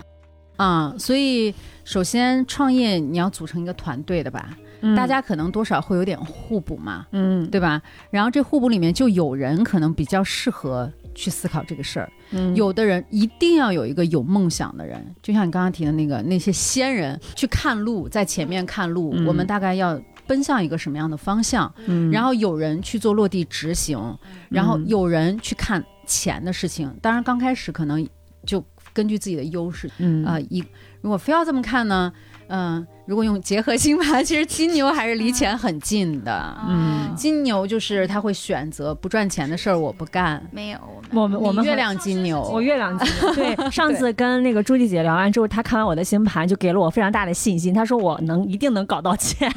[0.58, 0.94] 啊。
[0.98, 4.96] 所以，首先创业你要组成一个团队的吧，嗯。
[4.96, 7.50] 大家可能多少会有点互补嘛，嗯。
[7.50, 7.82] 对吧？
[8.10, 12.56] 然后这互补里面就有人可能比较适合去思考这个事儿，嗯。
[12.56, 19.26] 有的人一定要有一个有梦想的人，就像你刚刚提的那个那些先人去看路，在前面看路，嗯。
[19.26, 21.74] 我们大概要奔向一个什么样的方向？
[21.88, 24.18] 嗯然后有人去做落地执行，
[24.50, 26.94] 然后有人去看钱的事情。
[27.02, 28.08] 当然，刚开始可能
[28.46, 30.64] 就根据自己的优势嗯啊、一
[31.02, 32.12] 如果非要这么看呢，
[32.54, 36.58] 嗯、如果用结合星盘，其实金牛还是离钱很近的。
[36.68, 40.42] 嗯金牛就是他会选择不赚钱的事儿我不干。
[40.52, 40.80] 没有，
[41.14, 47.74] 我们我们月亮金牛，我月亮金牛，对， 上次跟那个朱莉姐聊完之后，她看完我的星盘，就给了我非常大的信心。
[47.74, 49.52] 她说我能一定能搞到钱。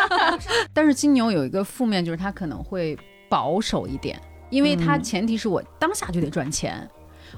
[0.72, 4.18] 但是金牛有一个负面，就是他可能会保守一点，
[4.50, 6.88] 因为他嗯前提是我当下就得赚钱，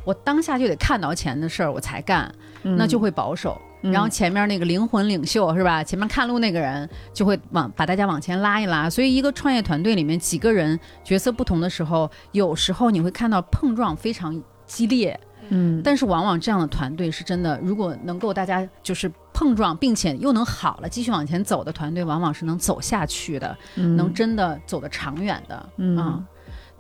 [0.05, 2.33] 我当下就得看到钱的事儿我才干，
[2.63, 3.61] 那就会保守。
[3.83, 5.83] 嗯然后前面那个灵魂领袖是吧？
[5.83, 8.91] 前面看路那个人就会往把大家往前拉一拉。
[8.91, 25.69] 所以一个创业团队里面几个人角色不同的时候，有时候你会看到碰撞非常激烈，嗯，但是往往这样的团队是真的，如果能够大家就是碰撞，并且又能好了继续往前走的团队，往往是能走下去的，嗯能真的走得长远的。
[25.79, 26.23] 嗯啊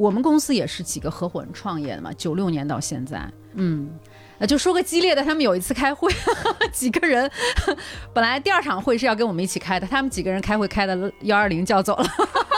[0.00, 3.90] 我们公司也是几个合伙人创业的嘛，九六年到现在，嗯。
[4.38, 6.10] 呃，就说个激烈的，他们有一次开会，
[6.72, 7.30] 几个人，
[8.14, 12.06] 本来第二场会是要跟我们一起开的，他们几个人开会开的幺二零叫走了，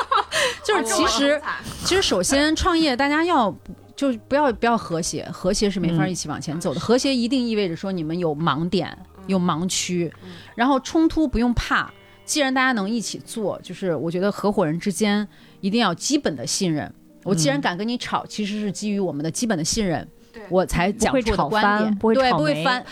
[0.65, 1.43] 就是其实
[1.85, 3.53] 其实首先创业大家要
[3.97, 6.79] 就不要不要和谐，和谐是没法嗯一起往前走的。
[6.79, 10.13] 和谐一定意味着说你们有盲点、有盲区，
[10.55, 11.91] 然后冲突不用怕。
[12.25, 15.27] 既然大家能一起做，就是我觉得合伙人之间
[15.61, 16.95] 一定要基本的信任。
[17.25, 20.07] 我既然敢跟你吵，其实是基于我们的基本的信任，
[20.49, 22.85] 我才讲出观点，不会对，不会翻。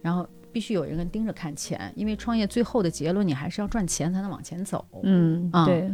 [0.00, 4.84] 然后必须有人盯着看钱，因为创业最后的结论你还是要赚钱才能往前走。
[5.02, 5.90] 嗯，对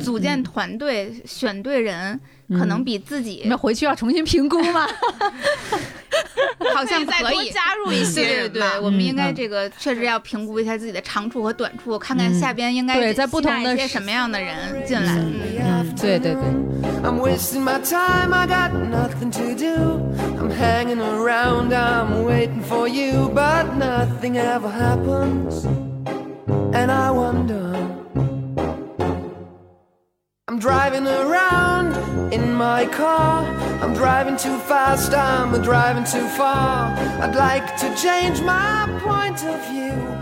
[0.00, 2.18] 组建团队、选对人，
[2.50, 4.86] 可能比自己你们回去要重新评估吗？
[6.74, 7.34] 好像再可以。
[7.34, 15.16] 多加入一些对对人吧对，我们应该嗯这个确实要评估一下自己的长处和短处，看看嗯下边应该对在不同的吸纳一些什么样的人进来。
[15.16, 16.40] 嗯嗯，对对对。
[30.96, 33.44] Driving around in my car.
[33.82, 36.96] I'm driving too fast, I'm driving too far.
[37.20, 40.15] I'd like to change my point of view.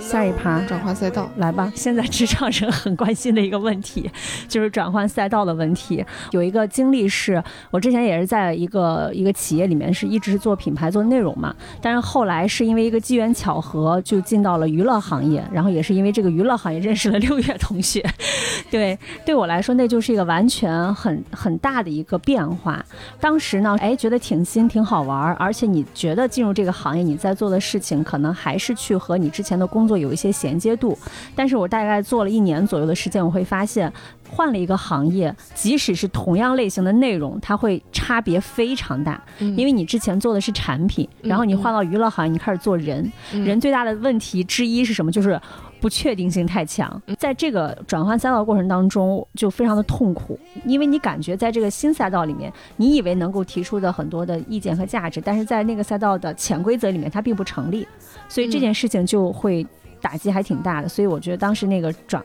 [0.00, 4.08] 下一趴转换赛道，来吧，现在职场人很关心的一个问题，
[4.48, 6.04] 就是转换赛道的问题。
[6.30, 11.54] 有一个经历是，我之前也是在一个一个企业里面，是一直是做品牌、做内容嘛。
[11.82, 18.04] 但是后来是因为一个机缘巧合，就进到了娱乐行业，然后也是因为这个娱乐行业认识了六月同学。
[18.70, 22.84] 对，对我来说，那就是一个完全很很大的一个变化。
[23.20, 30.96] 当时呢，哎，觉得挺新、挺好玩，而且你觉得进入这个行业，你在做的事情可能还是去和你之前的工作有一些衔接度。
[31.34, 33.92] 但是我大概做了一年左右的时间，我会发现，
[34.30, 39.22] 换了一个行业，即使是同样类型的内容，它会差别非常大。
[39.38, 45.12] 因为你之前做的是产品，然后你换到娱乐行业，你开始做人，人最大的问题之一是什么？
[45.12, 45.38] 就是。
[45.80, 57.86] 不确定性太强，在这个转换赛道过程当中，就非常的痛苦，因为你感觉在这个新赛道里面，你以为能够提出的很多的意见和价值，但是在那个赛道的潜规则里面，它并不成立，
[58.28, 59.66] 所以这件事情就会
[60.00, 60.88] 打击还挺大的。
[60.88, 62.22] 所以我觉得当时那个转。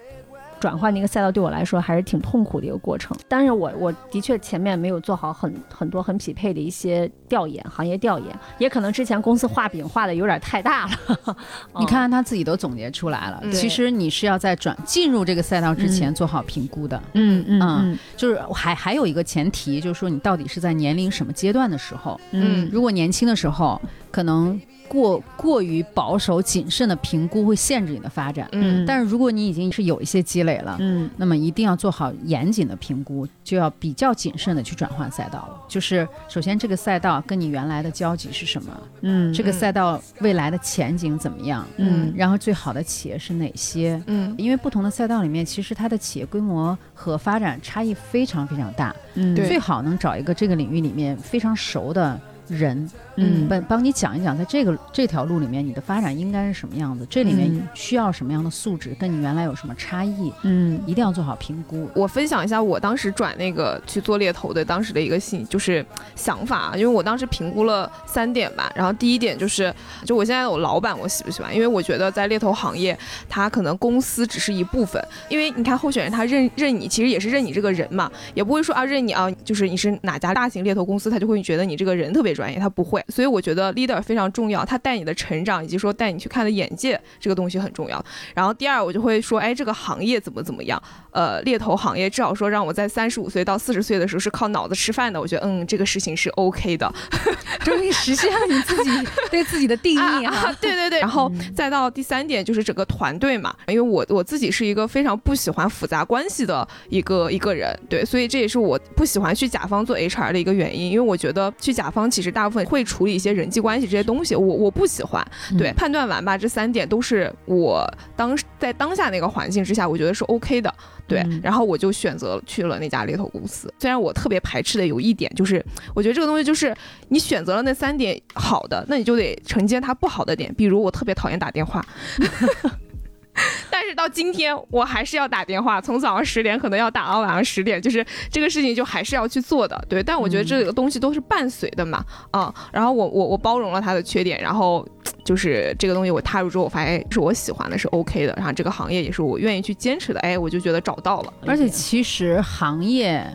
[0.62, 8.28] 转换那个赛道对我来说还是挺痛苦的一个过程，但是我我的确前面没有做好很很多很匹配的一些调研，行业调研，
[8.60, 11.38] 也可能之前公司画饼画的有点太大了。
[11.80, 17.02] 你看他自己都总结出来了，嗯其实你是要在转进入这个赛道之前做好评估的。
[17.14, 22.22] 嗯嗯嗯就是还还有一个前提，就是说你到底是在年龄什么阶段的时候。
[22.32, 23.82] 嗯如果年轻的时候，
[24.12, 24.60] 可能
[24.92, 28.46] 过过于保守谨慎的评估会限制你的发展。
[28.52, 35.62] 嗯但是如果你已经是有一些积累了，嗯那么一定要做好严谨的评估，就要比较谨慎的去转换赛道了。
[35.70, 44.02] 就是首先这个赛道跟你原来的交集是什么，嗯这个赛道未来的前景怎么样，嗯然后最好的企业是哪些？
[44.08, 48.94] 嗯因为不同的赛道里面，其实它的企业规模和发展差异非常非常大。
[49.14, 52.20] 嗯最好能找一个这个领域里面非常熟的
[52.52, 57.08] 人，嗯帮帮你讲一讲，在这个这条路里面，你的发展应该是什么样子？
[57.10, 60.32] 这里面嗯需要什么样的素质，跟你原来有什么差异？
[60.44, 61.90] 嗯一定要做好评估。
[61.96, 65.86] 我分享一下我当时转那个去做猎头的当时的一个信，就是
[66.16, 68.72] 想法啊，因为我当时评估了三点吧。
[68.76, 69.74] 然后第一点就是，
[70.06, 71.54] 就我现在有老板，我喜不喜欢？
[71.56, 72.98] 因为我觉得在猎头行业，
[73.30, 83.04] 他可能公司只是一部分，因为你看候选人他认认你，其实也是认你这个人嘛，也不会说啊认你啊，就是你是哪家大型猎头公司，他就会觉得你这个人特别专业，他不会。
[83.10, 88.04] 所以我觉得 leader 非常重要，他带你的成长以及说带你去看的眼界这个东西很重要。
[88.34, 90.82] 然后第二，我就会说，哎，这个行业怎么怎么样？
[91.12, 96.92] 呃，猎头行业至少说让我在三十五岁到四十岁的时候是靠脑子吃饭的，我觉得嗯，这个事情是 OK 的。
[97.64, 98.90] 终于实现了你自己
[99.30, 100.48] 对自己的定义哈。
[100.48, 101.00] 啊，对对对。
[101.00, 115.26] 然后再到第三点就是整个团队嘛，因为我我自己是一个非常不喜欢复杂关系的一个一个人，对，所以这也是我不喜欢去甲方做 HR 的一个原因，因为我觉得去甲方其实大部分会处理一些人际关系这些东西，我我不喜欢。
[115.58, 120.74] 对，嗯判断完吧，这三点都是我当在当下那个环境之下，我觉得是 OK 的。
[121.08, 123.74] 对，嗯然后我就选择去了那家猎头公司。
[123.80, 126.74] 虽然我特别排斥的有一点就是，我觉得这个东西就是
[127.10, 130.54] 你选择了那三点好的，那你就得承接它不好的点。
[130.54, 131.86] 比如我特别讨厌打电话。
[133.72, 140.04] 但是到今天，我还是要打电话，从早上十点可能要打到晚上十点，就是这个事情就还是要去做的，对。
[140.04, 144.88] 但我觉得这个东西都是伴随的嘛，啊、然后我我我包容了他的缺点，然后
[145.24, 151.34] 就是这个东西我踏入之后，我发现是我喜欢的，是 OK 的，然后这个行业也是我愿意去坚持的，哎，我就觉得找到了。
[151.48, 153.26] 而且其实行业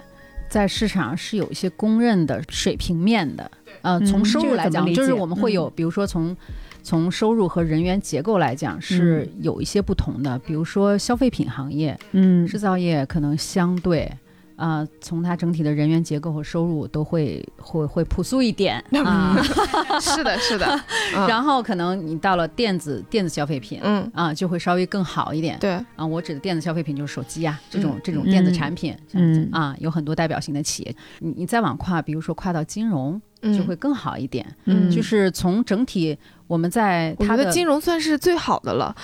[0.48, 3.50] 在市场上是有一些公认的水平面的。
[3.82, 6.36] 呃，嗯从收入来讲，就是我们会有，比如说从
[6.86, 10.38] 从收入和人员结构来讲是有一些不同的。
[10.38, 12.46] 比如说消费品行业、嗯。
[12.46, 14.08] 制造业可能相对。
[14.54, 19.36] 呃，从它整体的人员结构和收入都会会会朴素一点 啊，
[20.00, 20.64] 是的，是的，
[21.14, 21.28] 嗯。
[21.28, 25.58] 然后可能你到了电子电子消费品，嗯，啊，就会稍微更好一点。
[25.58, 28.00] 对，啊，我指的电子消费品就是手机呀、这种嗯。
[28.02, 29.46] 这种电子产品，嗯。
[29.52, 30.96] 啊，有很多代表性的企业。
[31.18, 33.20] 你你再往跨，比如说跨到金融，嗯
[33.54, 34.46] 就会更好一点。
[34.64, 36.16] 嗯就是从整体
[36.46, 38.94] 我们在它的得金融算是最好的了。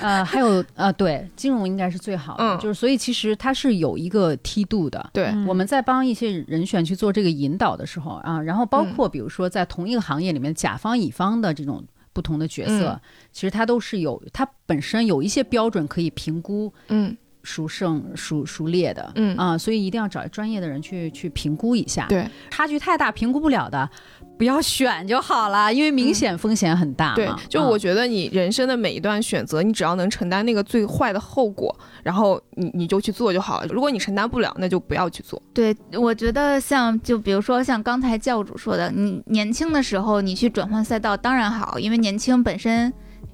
[0.00, 2.44] 呃，还有呃，对，金融应该是最好的。
[2.44, 5.10] 嗯就是所以其实它是有一个梯度的。
[5.12, 11.82] 对，嗯我们在帮一些人选去做这个引导的时候啊，然后包嗯括比如说在同一个行业里面，甲方乙方的这种
[12.12, 13.00] 不同的角色，嗯
[13.32, 23.88] 其实它都是有它本身有一些标准可以评估嗯孰胜孰孰劣的，嗯啊，所以一定要找专业的人去去评估一下。，对差距太大评估不了的，
[24.36, 27.14] 不要选就好了，因为明显风险很大嘛。
[27.14, 33.66] 对，就啊我觉得你人生的每一段选择，你只要能承担那个最坏的后果，然后你你就去做就好了。
[33.70, 35.40] 如果你承担不了，那就不要去做。
[35.54, 42.92] 对，我觉得像就比如说像刚才教主说的，你年轻的时候你去转换赛道当然好，因为年轻本身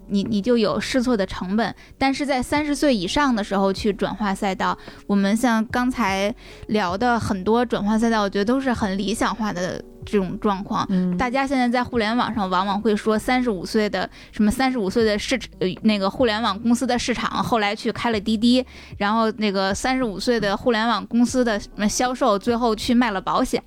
[0.09, 1.75] 你你就有试错的成本。
[1.99, 4.77] 但是在三十岁以上的时候去转化赛道，
[5.07, 6.35] 我们像刚才
[6.69, 10.87] 聊的很多转化赛道，我觉得都是很理想化的这种状况。
[10.91, 18.65] 嗯大家现在在互联网上往往会说，三十五岁的什么三十五岁的市呃那个互联网公司的市场，后来去开了滴滴，
[18.99, 23.63] 然后那个三十五岁的互联网公司的什么销售，最后去卖了保险，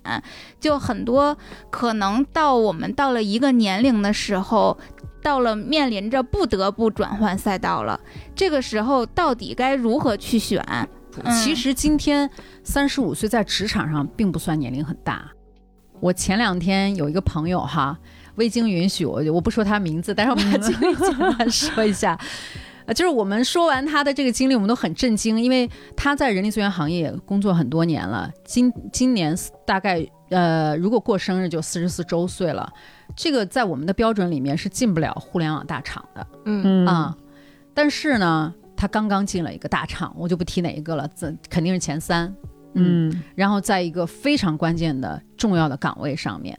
[0.60, 1.38] 就很多
[1.70, 4.78] 可能到我们到了一个年龄的时候。
[5.22, 8.00] 到了面临着不得不转换赛道了，
[8.36, 10.64] 这个时候到底该如何去选？
[10.72, 10.90] 嗯
[11.44, 12.30] 其实今天
[12.64, 15.30] 三十五岁在职场上并不算年龄很大。
[16.00, 17.98] 我前两天有一个朋友哈，
[18.36, 22.18] 未经允许，我我不说他名字，但是我把经历简单说一下。
[22.86, 32.72] 呃， 就是我们说完他的这个经历，我们都很震惊，因为他在人力资源行业工作很多年了，今今年大概呃，如果过生日就四十四周岁了，
[33.16, 36.28] 这个在我们的标准里面是进不了互联网大厂的。
[36.46, 36.86] 嗯。
[36.86, 36.86] 嗯。
[36.86, 37.18] 啊、
[37.74, 42.34] 但是呢，他刚刚进了一个大厂，我就不提哪一个了，这肯定是前三。
[42.74, 43.24] 嗯，嗯。
[43.36, 46.58] 然后在一个非常关键的重要的岗位上面，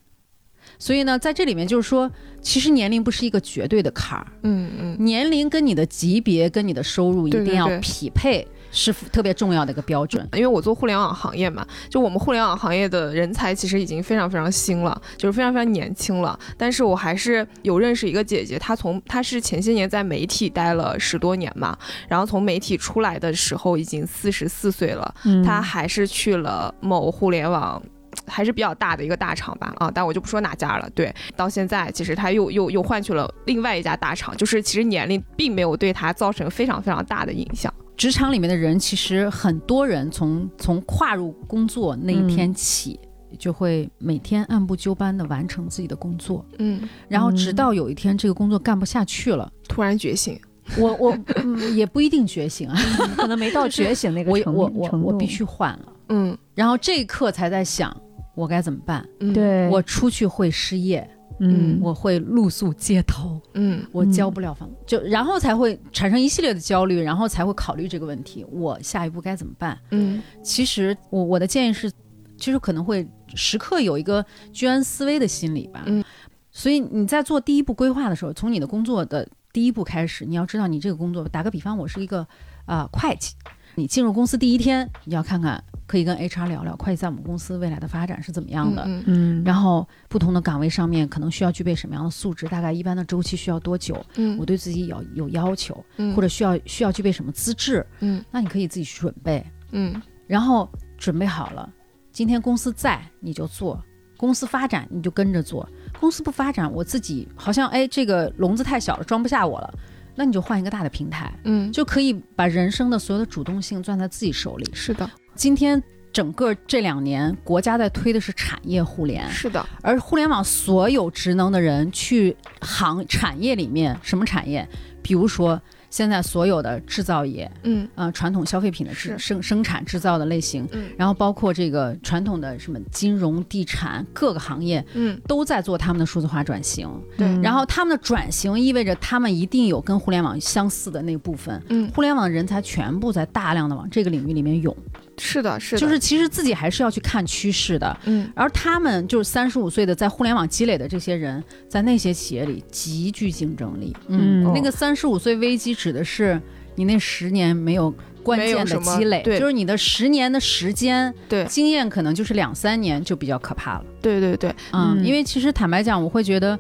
[0.79, 2.11] 所以呢，在这里面就是说，
[2.41, 7.81] 其实年龄不是一个绝对的坎儿，嗯嗯，年龄跟你的级别跟你的收入一定要对对对。
[7.81, 10.27] 匹配，是特别重要的一个标准。
[10.33, 16.39] 因为我做互联网行业嘛，就我们互联网行业的人才其实已经非常非常新了，就是非常非常年轻了。
[16.57, 21.77] 但是我还是有认识一个姐姐，她从她是前些年在媒体待了十多年嘛，
[22.09, 27.83] 然后从媒体出来的时候已经四十四岁了，嗯她还是去了某互联网。
[28.27, 30.91] 还是比较大的一个大厂吧，啊，但我就不说哪家了。
[30.91, 37.73] 对，到现在其实他又又又换去了另外一家大厂，就是其实年龄并没有对他造成非常非常大的影响。
[38.01, 42.99] 职场里面的人，其实很多人从从跨入工作那一天起，
[43.39, 50.41] 就会每天按部就班的完成自己的工作，嗯，然后直到有一天这个工作干不下去了，突然觉醒，
[50.79, 52.81] 我我、嗯、也不一定觉醒啊，
[53.19, 56.35] 可能没到觉醒那个 我程我我程度我必须换了，嗯。
[56.55, 57.95] 然后这一刻才在想
[58.35, 59.69] 我该怎么办，嗯，，对。
[59.69, 61.07] 我出去会失业，
[61.41, 61.79] 嗯。
[61.83, 63.85] 我会露宿街头，嗯。
[63.93, 69.79] 我交不了房，就然后才会产生一系列的焦虑，然后才会考虑这个问题，我下一步该怎么办？
[69.91, 70.23] 嗯。
[70.43, 71.91] 其实我我的建议是，
[72.37, 75.83] 其实可能会时刻有一个居安思危的心理吧。
[75.87, 76.05] 嗯，
[76.51, 82.27] 所以你在做第一步规划的时候，从你的工作的第一步开始，你要知道你这个工作，打个比方，我是一个
[82.67, 83.35] 啊、会计，
[83.81, 88.85] 你进入公司第一天，你要看看，可以跟 HR 聊聊会计在我们公司未来的发展是怎么样的。
[88.87, 93.97] 嗯嗯，然后不同的岗位上面可能需要具备什么样的素质，大概一般的周期需要多久？
[94.17, 97.87] 嗯我对自己有有要求，嗯或者需要需要具备什么资质？
[98.01, 99.43] 嗯那你可以自己去准备。
[99.73, 100.69] 嗯然后
[100.99, 101.67] 准备好了，
[102.13, 103.83] 今天公司在你就做，
[104.19, 105.67] 公司发展你就跟着做，
[105.99, 109.75] 公司不发展，我自己好像哎这个笼子太小了，装不下我了，
[110.21, 114.71] 那你就换一个大的平台，嗯，就可以把人生的所有的主动性攥在自己手里。
[114.75, 124.69] 是的，今天整个这两年，国家在推的是产业互联，是的，而互联网所有职能的人去行产业里面，什么产业？
[125.01, 125.59] 比如说
[125.91, 127.87] 现在所有的制造业，嗯。
[127.97, 130.85] 呃，传统消费品的制生生产制造的类型，嗯。
[130.97, 136.89] 然后包括这个传统的什么金融、地产各个行业嗯，都在做他们的数字化转型。
[137.19, 137.27] 对。
[137.43, 141.61] 然后他们的转型意味着他们一定有跟互联网相似的那部分。
[141.69, 144.75] 嗯，互联网人才全部在大量的往这个领域里面涌，
[145.21, 147.97] 是的，是的，就是其实自己还是要去看趋势的。
[148.07, 153.95] 嗯而他们就是三十五岁的在互联网积累的这些人，在那些企业里极具竞争力。
[154.09, 156.41] 嗯那个三十五岁危机指的是
[156.75, 163.85] 你那十年没有关键的积累，对就是你的十年的时间对经验可能就是两三年就比较可怕了。
[164.01, 166.59] 对对对，嗯，嗯因为其实坦白讲，我会觉得，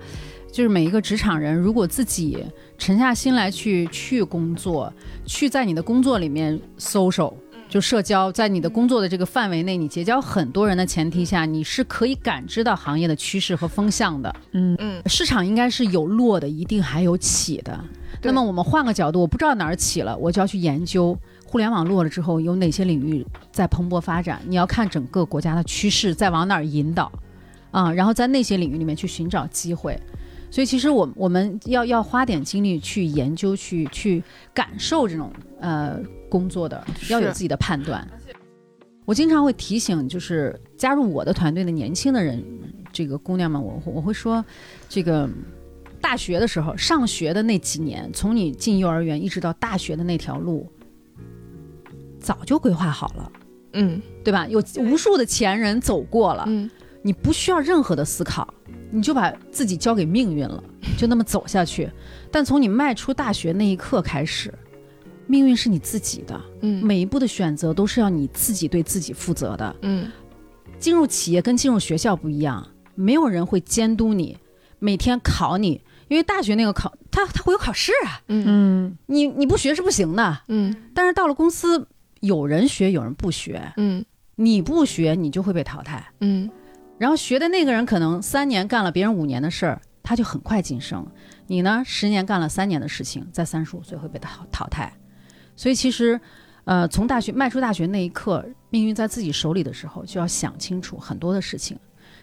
[0.52, 2.44] 就是每一个职场人，如果自己
[2.76, 4.92] 沉下心来去去工作，
[5.24, 7.32] 去在你的工作里面 social。
[7.70, 14.34] 就社交，在你的工作的这个范围内，你结交很多人的前提下，你是可以感知到行业的趋势和风向的。
[14.50, 17.78] 嗯嗯市场应该是有落的，一定还有起的。
[18.22, 21.16] 那么我们换个角度，我不知道哪儿起了，我就要去研究
[21.46, 24.42] 互联网落了之后有哪些领域在蓬勃发展。
[24.48, 27.10] 你要看整个国家的趋势在往哪儿引导，
[27.70, 29.96] 啊，然后在那些领域里面去寻找机会。
[30.50, 34.22] 所以其实我我们要要花点精力去研究，去去
[34.52, 38.06] 感受这种呃工作的，要有自己的判断。
[39.04, 42.44] 我经常会提醒，就是加入我的团队的年轻的人，
[42.92, 44.44] 这个姑娘们，我我会说，
[44.88, 45.28] 这个
[46.00, 50.70] 大学的时候上学的那几年，从你进幼儿园一直到大学的那条路，
[52.20, 53.32] 早就规划好了，
[53.72, 54.00] 嗯。
[54.22, 54.46] 对吧？
[54.48, 56.70] 有无数的前人走过了，嗯。
[57.02, 58.52] 你不需要任何的思考，
[58.90, 60.62] 你就把自己交给命运了，
[60.98, 61.90] 就那么走下去。
[62.30, 64.52] 但从你迈出大学那一刻开始，
[65.26, 69.76] 命运是你自己的，嗯每一步的选择都是要你自己对自己负责的。
[69.82, 70.10] 嗯
[70.78, 74.38] 进入企业跟进入学校不一样，没有人会监督你，
[74.78, 80.38] 每天考你，因为大学那个考，他他会有考试啊，嗯嗯你你不学是不行的。
[80.48, 81.86] 嗯但是到了公司，
[82.20, 84.04] 有人学，有人不学，嗯
[84.36, 86.02] 你不学，你就会被淘汰。
[86.20, 86.48] 嗯
[87.00, 91.06] 然后学的那个人可能三年干了别人五年的事儿，他就很快晋升。
[91.46, 94.92] 你呢，十年干了三年的事情，在三十五岁会被淘淘汰。
[95.56, 96.20] 所以其实，
[96.64, 101.74] 呃，从大学迈出大学那一刻，命运在自己手里的时候，就要想清楚很多的事情。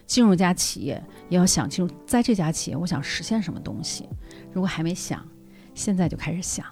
[0.06, 4.08] 进入一家企业，也要想清楚，在这家企业我想实现什么东西。
[4.52, 5.26] 如果还没想，
[5.74, 6.64] 现在就开始想。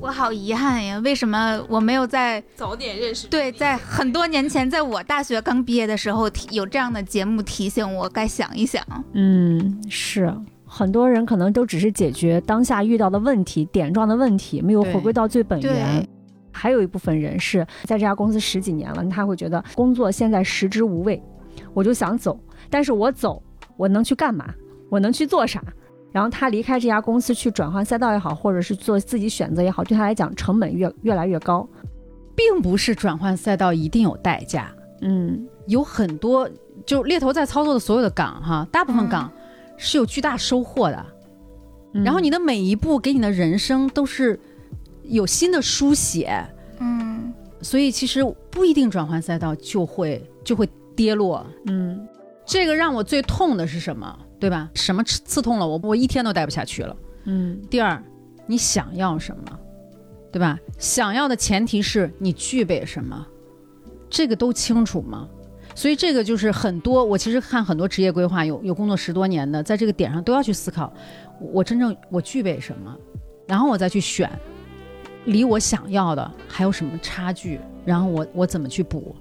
[0.00, 8.80] 我好遗憾呀，为什么我没有在早点认识对在很多年前，在我大学刚毕业的时候提有这样的节目提醒我该想一想。
[9.12, 10.32] 嗯，是
[10.64, 16.06] 很多人可能都只是解决当下遇到的问题、点状的问题，没有回归到最本源。
[16.52, 21.20] 还有一部分人是在这家公司十几年了，他会觉得工作现在食之无味，
[21.74, 22.38] 我就想走，
[22.70, 23.42] 但是我走，
[23.76, 24.46] 我能去干嘛？
[24.90, 25.62] 我能去做啥？
[26.12, 31.68] 然后他离开这家公司去转换赛道也好，或者是做自己选择也好，对他来讲成本越越来越高。
[32.34, 36.48] 并不是转换赛道一定有代价，嗯有很多
[36.86, 39.32] 就猎头在操作的所有的岗哈，大部分嗯岗
[39.76, 41.06] 是有巨大收获的。
[41.94, 44.38] 嗯然后你的每一步给你的人生都是
[45.02, 46.46] 有新的书写，
[46.78, 51.44] 嗯，所以其实不一定转换赛道就会就会跌落。
[51.66, 52.06] 嗯
[52.46, 54.16] 这个让我最痛的是什么？
[54.38, 54.70] 对吧？
[54.74, 55.80] 什么刺刺痛了我？
[55.82, 56.96] 我一天都待不下去了。
[57.24, 58.02] 嗯第二，
[58.46, 59.58] 你想要什么，
[60.32, 60.58] 对吧？
[60.78, 63.26] 想要的前提是你具备什么，
[64.08, 65.28] 这个都清楚吗？
[65.74, 70.92] 所以这个就是很多，我其实看很多职业规划有有工作十多年的，在这个点上都要去思考，
[71.40, 72.96] 我真正我具备什么，
[73.46, 74.30] 然后我再去选，
[75.26, 79.14] 离我想要的还有什么差距，然后我我怎么去补。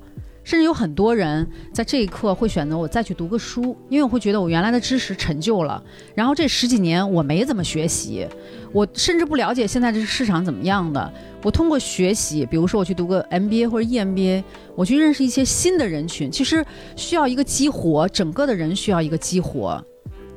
[0.47, 5.83] 甚至有很多人在这一刻会选择我再去读个书，因为我会觉得我原来的知识陈旧了，
[6.15, 8.25] 然后这十几年我没怎么学习，
[8.71, 11.11] 我甚至不了解现在这市场怎么样的。
[11.43, 14.41] 我通过学习，比如说我去读个 MBA 或者 E EMBA，
[14.73, 19.83] 我去认识一些新的人群，其实需要一个激活，整个的人需要一个激活。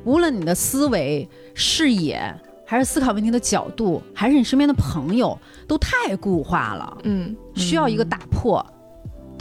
[0.03, 2.21] 无论你的思维、视野，
[2.65, 8.61] 还是思考问题的角度，还是你身边的朋友，都太固化了，嗯，需要一个打破。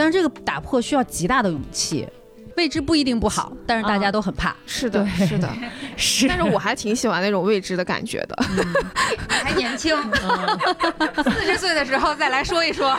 [0.01, 2.09] 但是这个打破需要极大的勇气，
[2.57, 4.57] 未知不一定不好，但是大家都很怕。
[4.64, 5.46] 是的，是的。
[5.94, 8.34] 是，但是我还挺喜欢那种未知的感觉的。
[8.48, 9.94] 你还年轻，
[11.22, 12.88] 四十岁的时候再来说一说。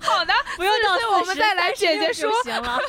[0.00, 2.80] 好的，不用到40我们再来姐姐说就行了。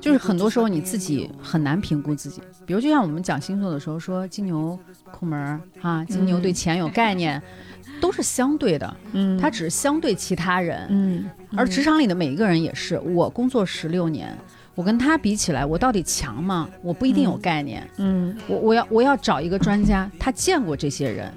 [0.00, 4.78] 就是很多时候你自己很难评估自己，比如就像我们讲星座的时候说金牛
[5.12, 7.40] 抠门儿啊，金牛对钱有概念，
[8.00, 9.38] 都是相对的，嗯。
[9.38, 12.98] 它只是相对其他人，嗯而职场里的每一个人也是。
[12.98, 14.36] 我工作十六年，
[14.74, 16.68] 我跟他比起来，我到底强吗？
[16.82, 17.88] 我不一定有概念。
[17.98, 18.36] 嗯。
[18.48, 21.32] 我我要我要找一个专家，他见过这些人，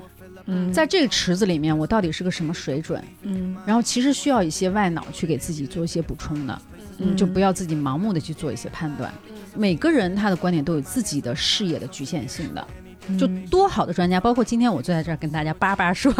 [0.48, 3.04] 嗯在这个池子里面，我到底是个什么水准？
[3.22, 6.62] 嗯然后其实需要一些外脑去给自己做一些补充的，
[6.98, 9.14] 嗯，就不要自己盲目的去做一些判断。
[9.56, 12.68] 每个人他的观点都有自己的视野的局限性的，
[13.18, 16.14] 就多好的专家，包括今天我坐在这儿跟大家叭叭说，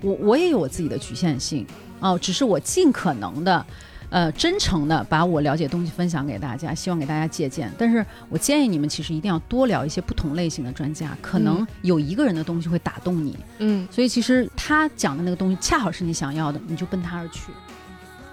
[0.00, 1.66] 我我也有我自己的局限性
[2.00, 3.64] 哦，只是我尽可能的。
[4.10, 7.72] 呃，真诚的把我了解的东西分享给大家，希望给大家借鉴。
[7.78, 17.52] 但是我建议你们其实一定要多聊一些不同类型的专家，可能有一个人的东西会打动你，嗯，所以其实他讲的那个东西恰好是你想要的，你就奔他而去。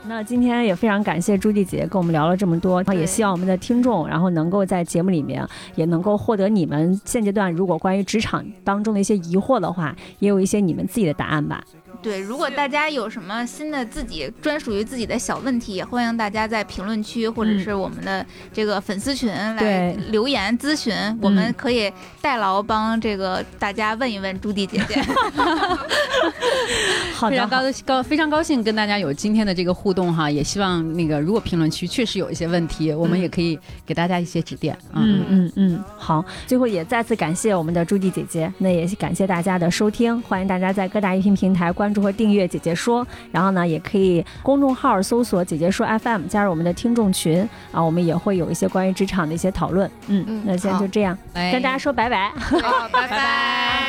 [0.10, 11.62] 那今天也非常感谢朱棣姐跟我们聊了这么多，也希望我们的听众，然后能够在节目里面也能够获得你们现阶段如果关于职场当中的一些疑惑的话，也有一些你们自己的答案吧。
[12.02, 21.92] 对，如果大家有什么新的自己专属于自己的小问题，也欢迎大家在评论区或者是我们的这个粉丝群来留言咨询，我们可以
[22.22, 25.02] 代劳帮这个大家问一问朱棣姐姐。
[27.14, 35.02] 好的，非常高高非常高兴跟大家有今天的这个互动哈，也希望那个如果评论区确实有一些问题，我们也可以给大家一些指点啊。
[35.04, 49.90] 嗯嗯嗯，好，最后也再次感谢我们的朱棣姐姐，那也感谢大家的收听，欢迎大家在各大音频平台关注和订阅“姐姐说”，然后呢，也可以公众号搜索“姐姐说 FM”，加入我们的听众群啊，我们也会有一些关于职场的一些讨论。
[50.08, 53.18] 嗯，嗯那现在就这样，跟大家说拜拜，好，拜拜，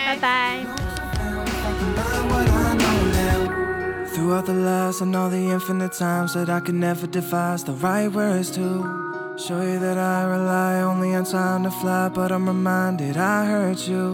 [0.07, 0.59] 拜拜。
[2.29, 4.07] what I know now.
[4.07, 8.09] Throughout the last and all the infinite times that I could never devise the right
[8.09, 8.85] words to
[9.37, 13.87] show you that I rely only on time to fly, but I'm reminded I hurt
[13.89, 14.13] you.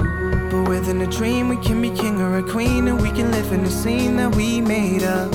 [0.51, 3.53] But within a dream, we can be king or a queen, and we can live
[3.53, 5.31] in the scene that we made up.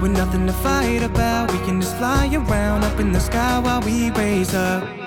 [0.00, 3.82] With nothing to fight about, we can just fly around up in the sky while
[3.82, 4.99] we raise up.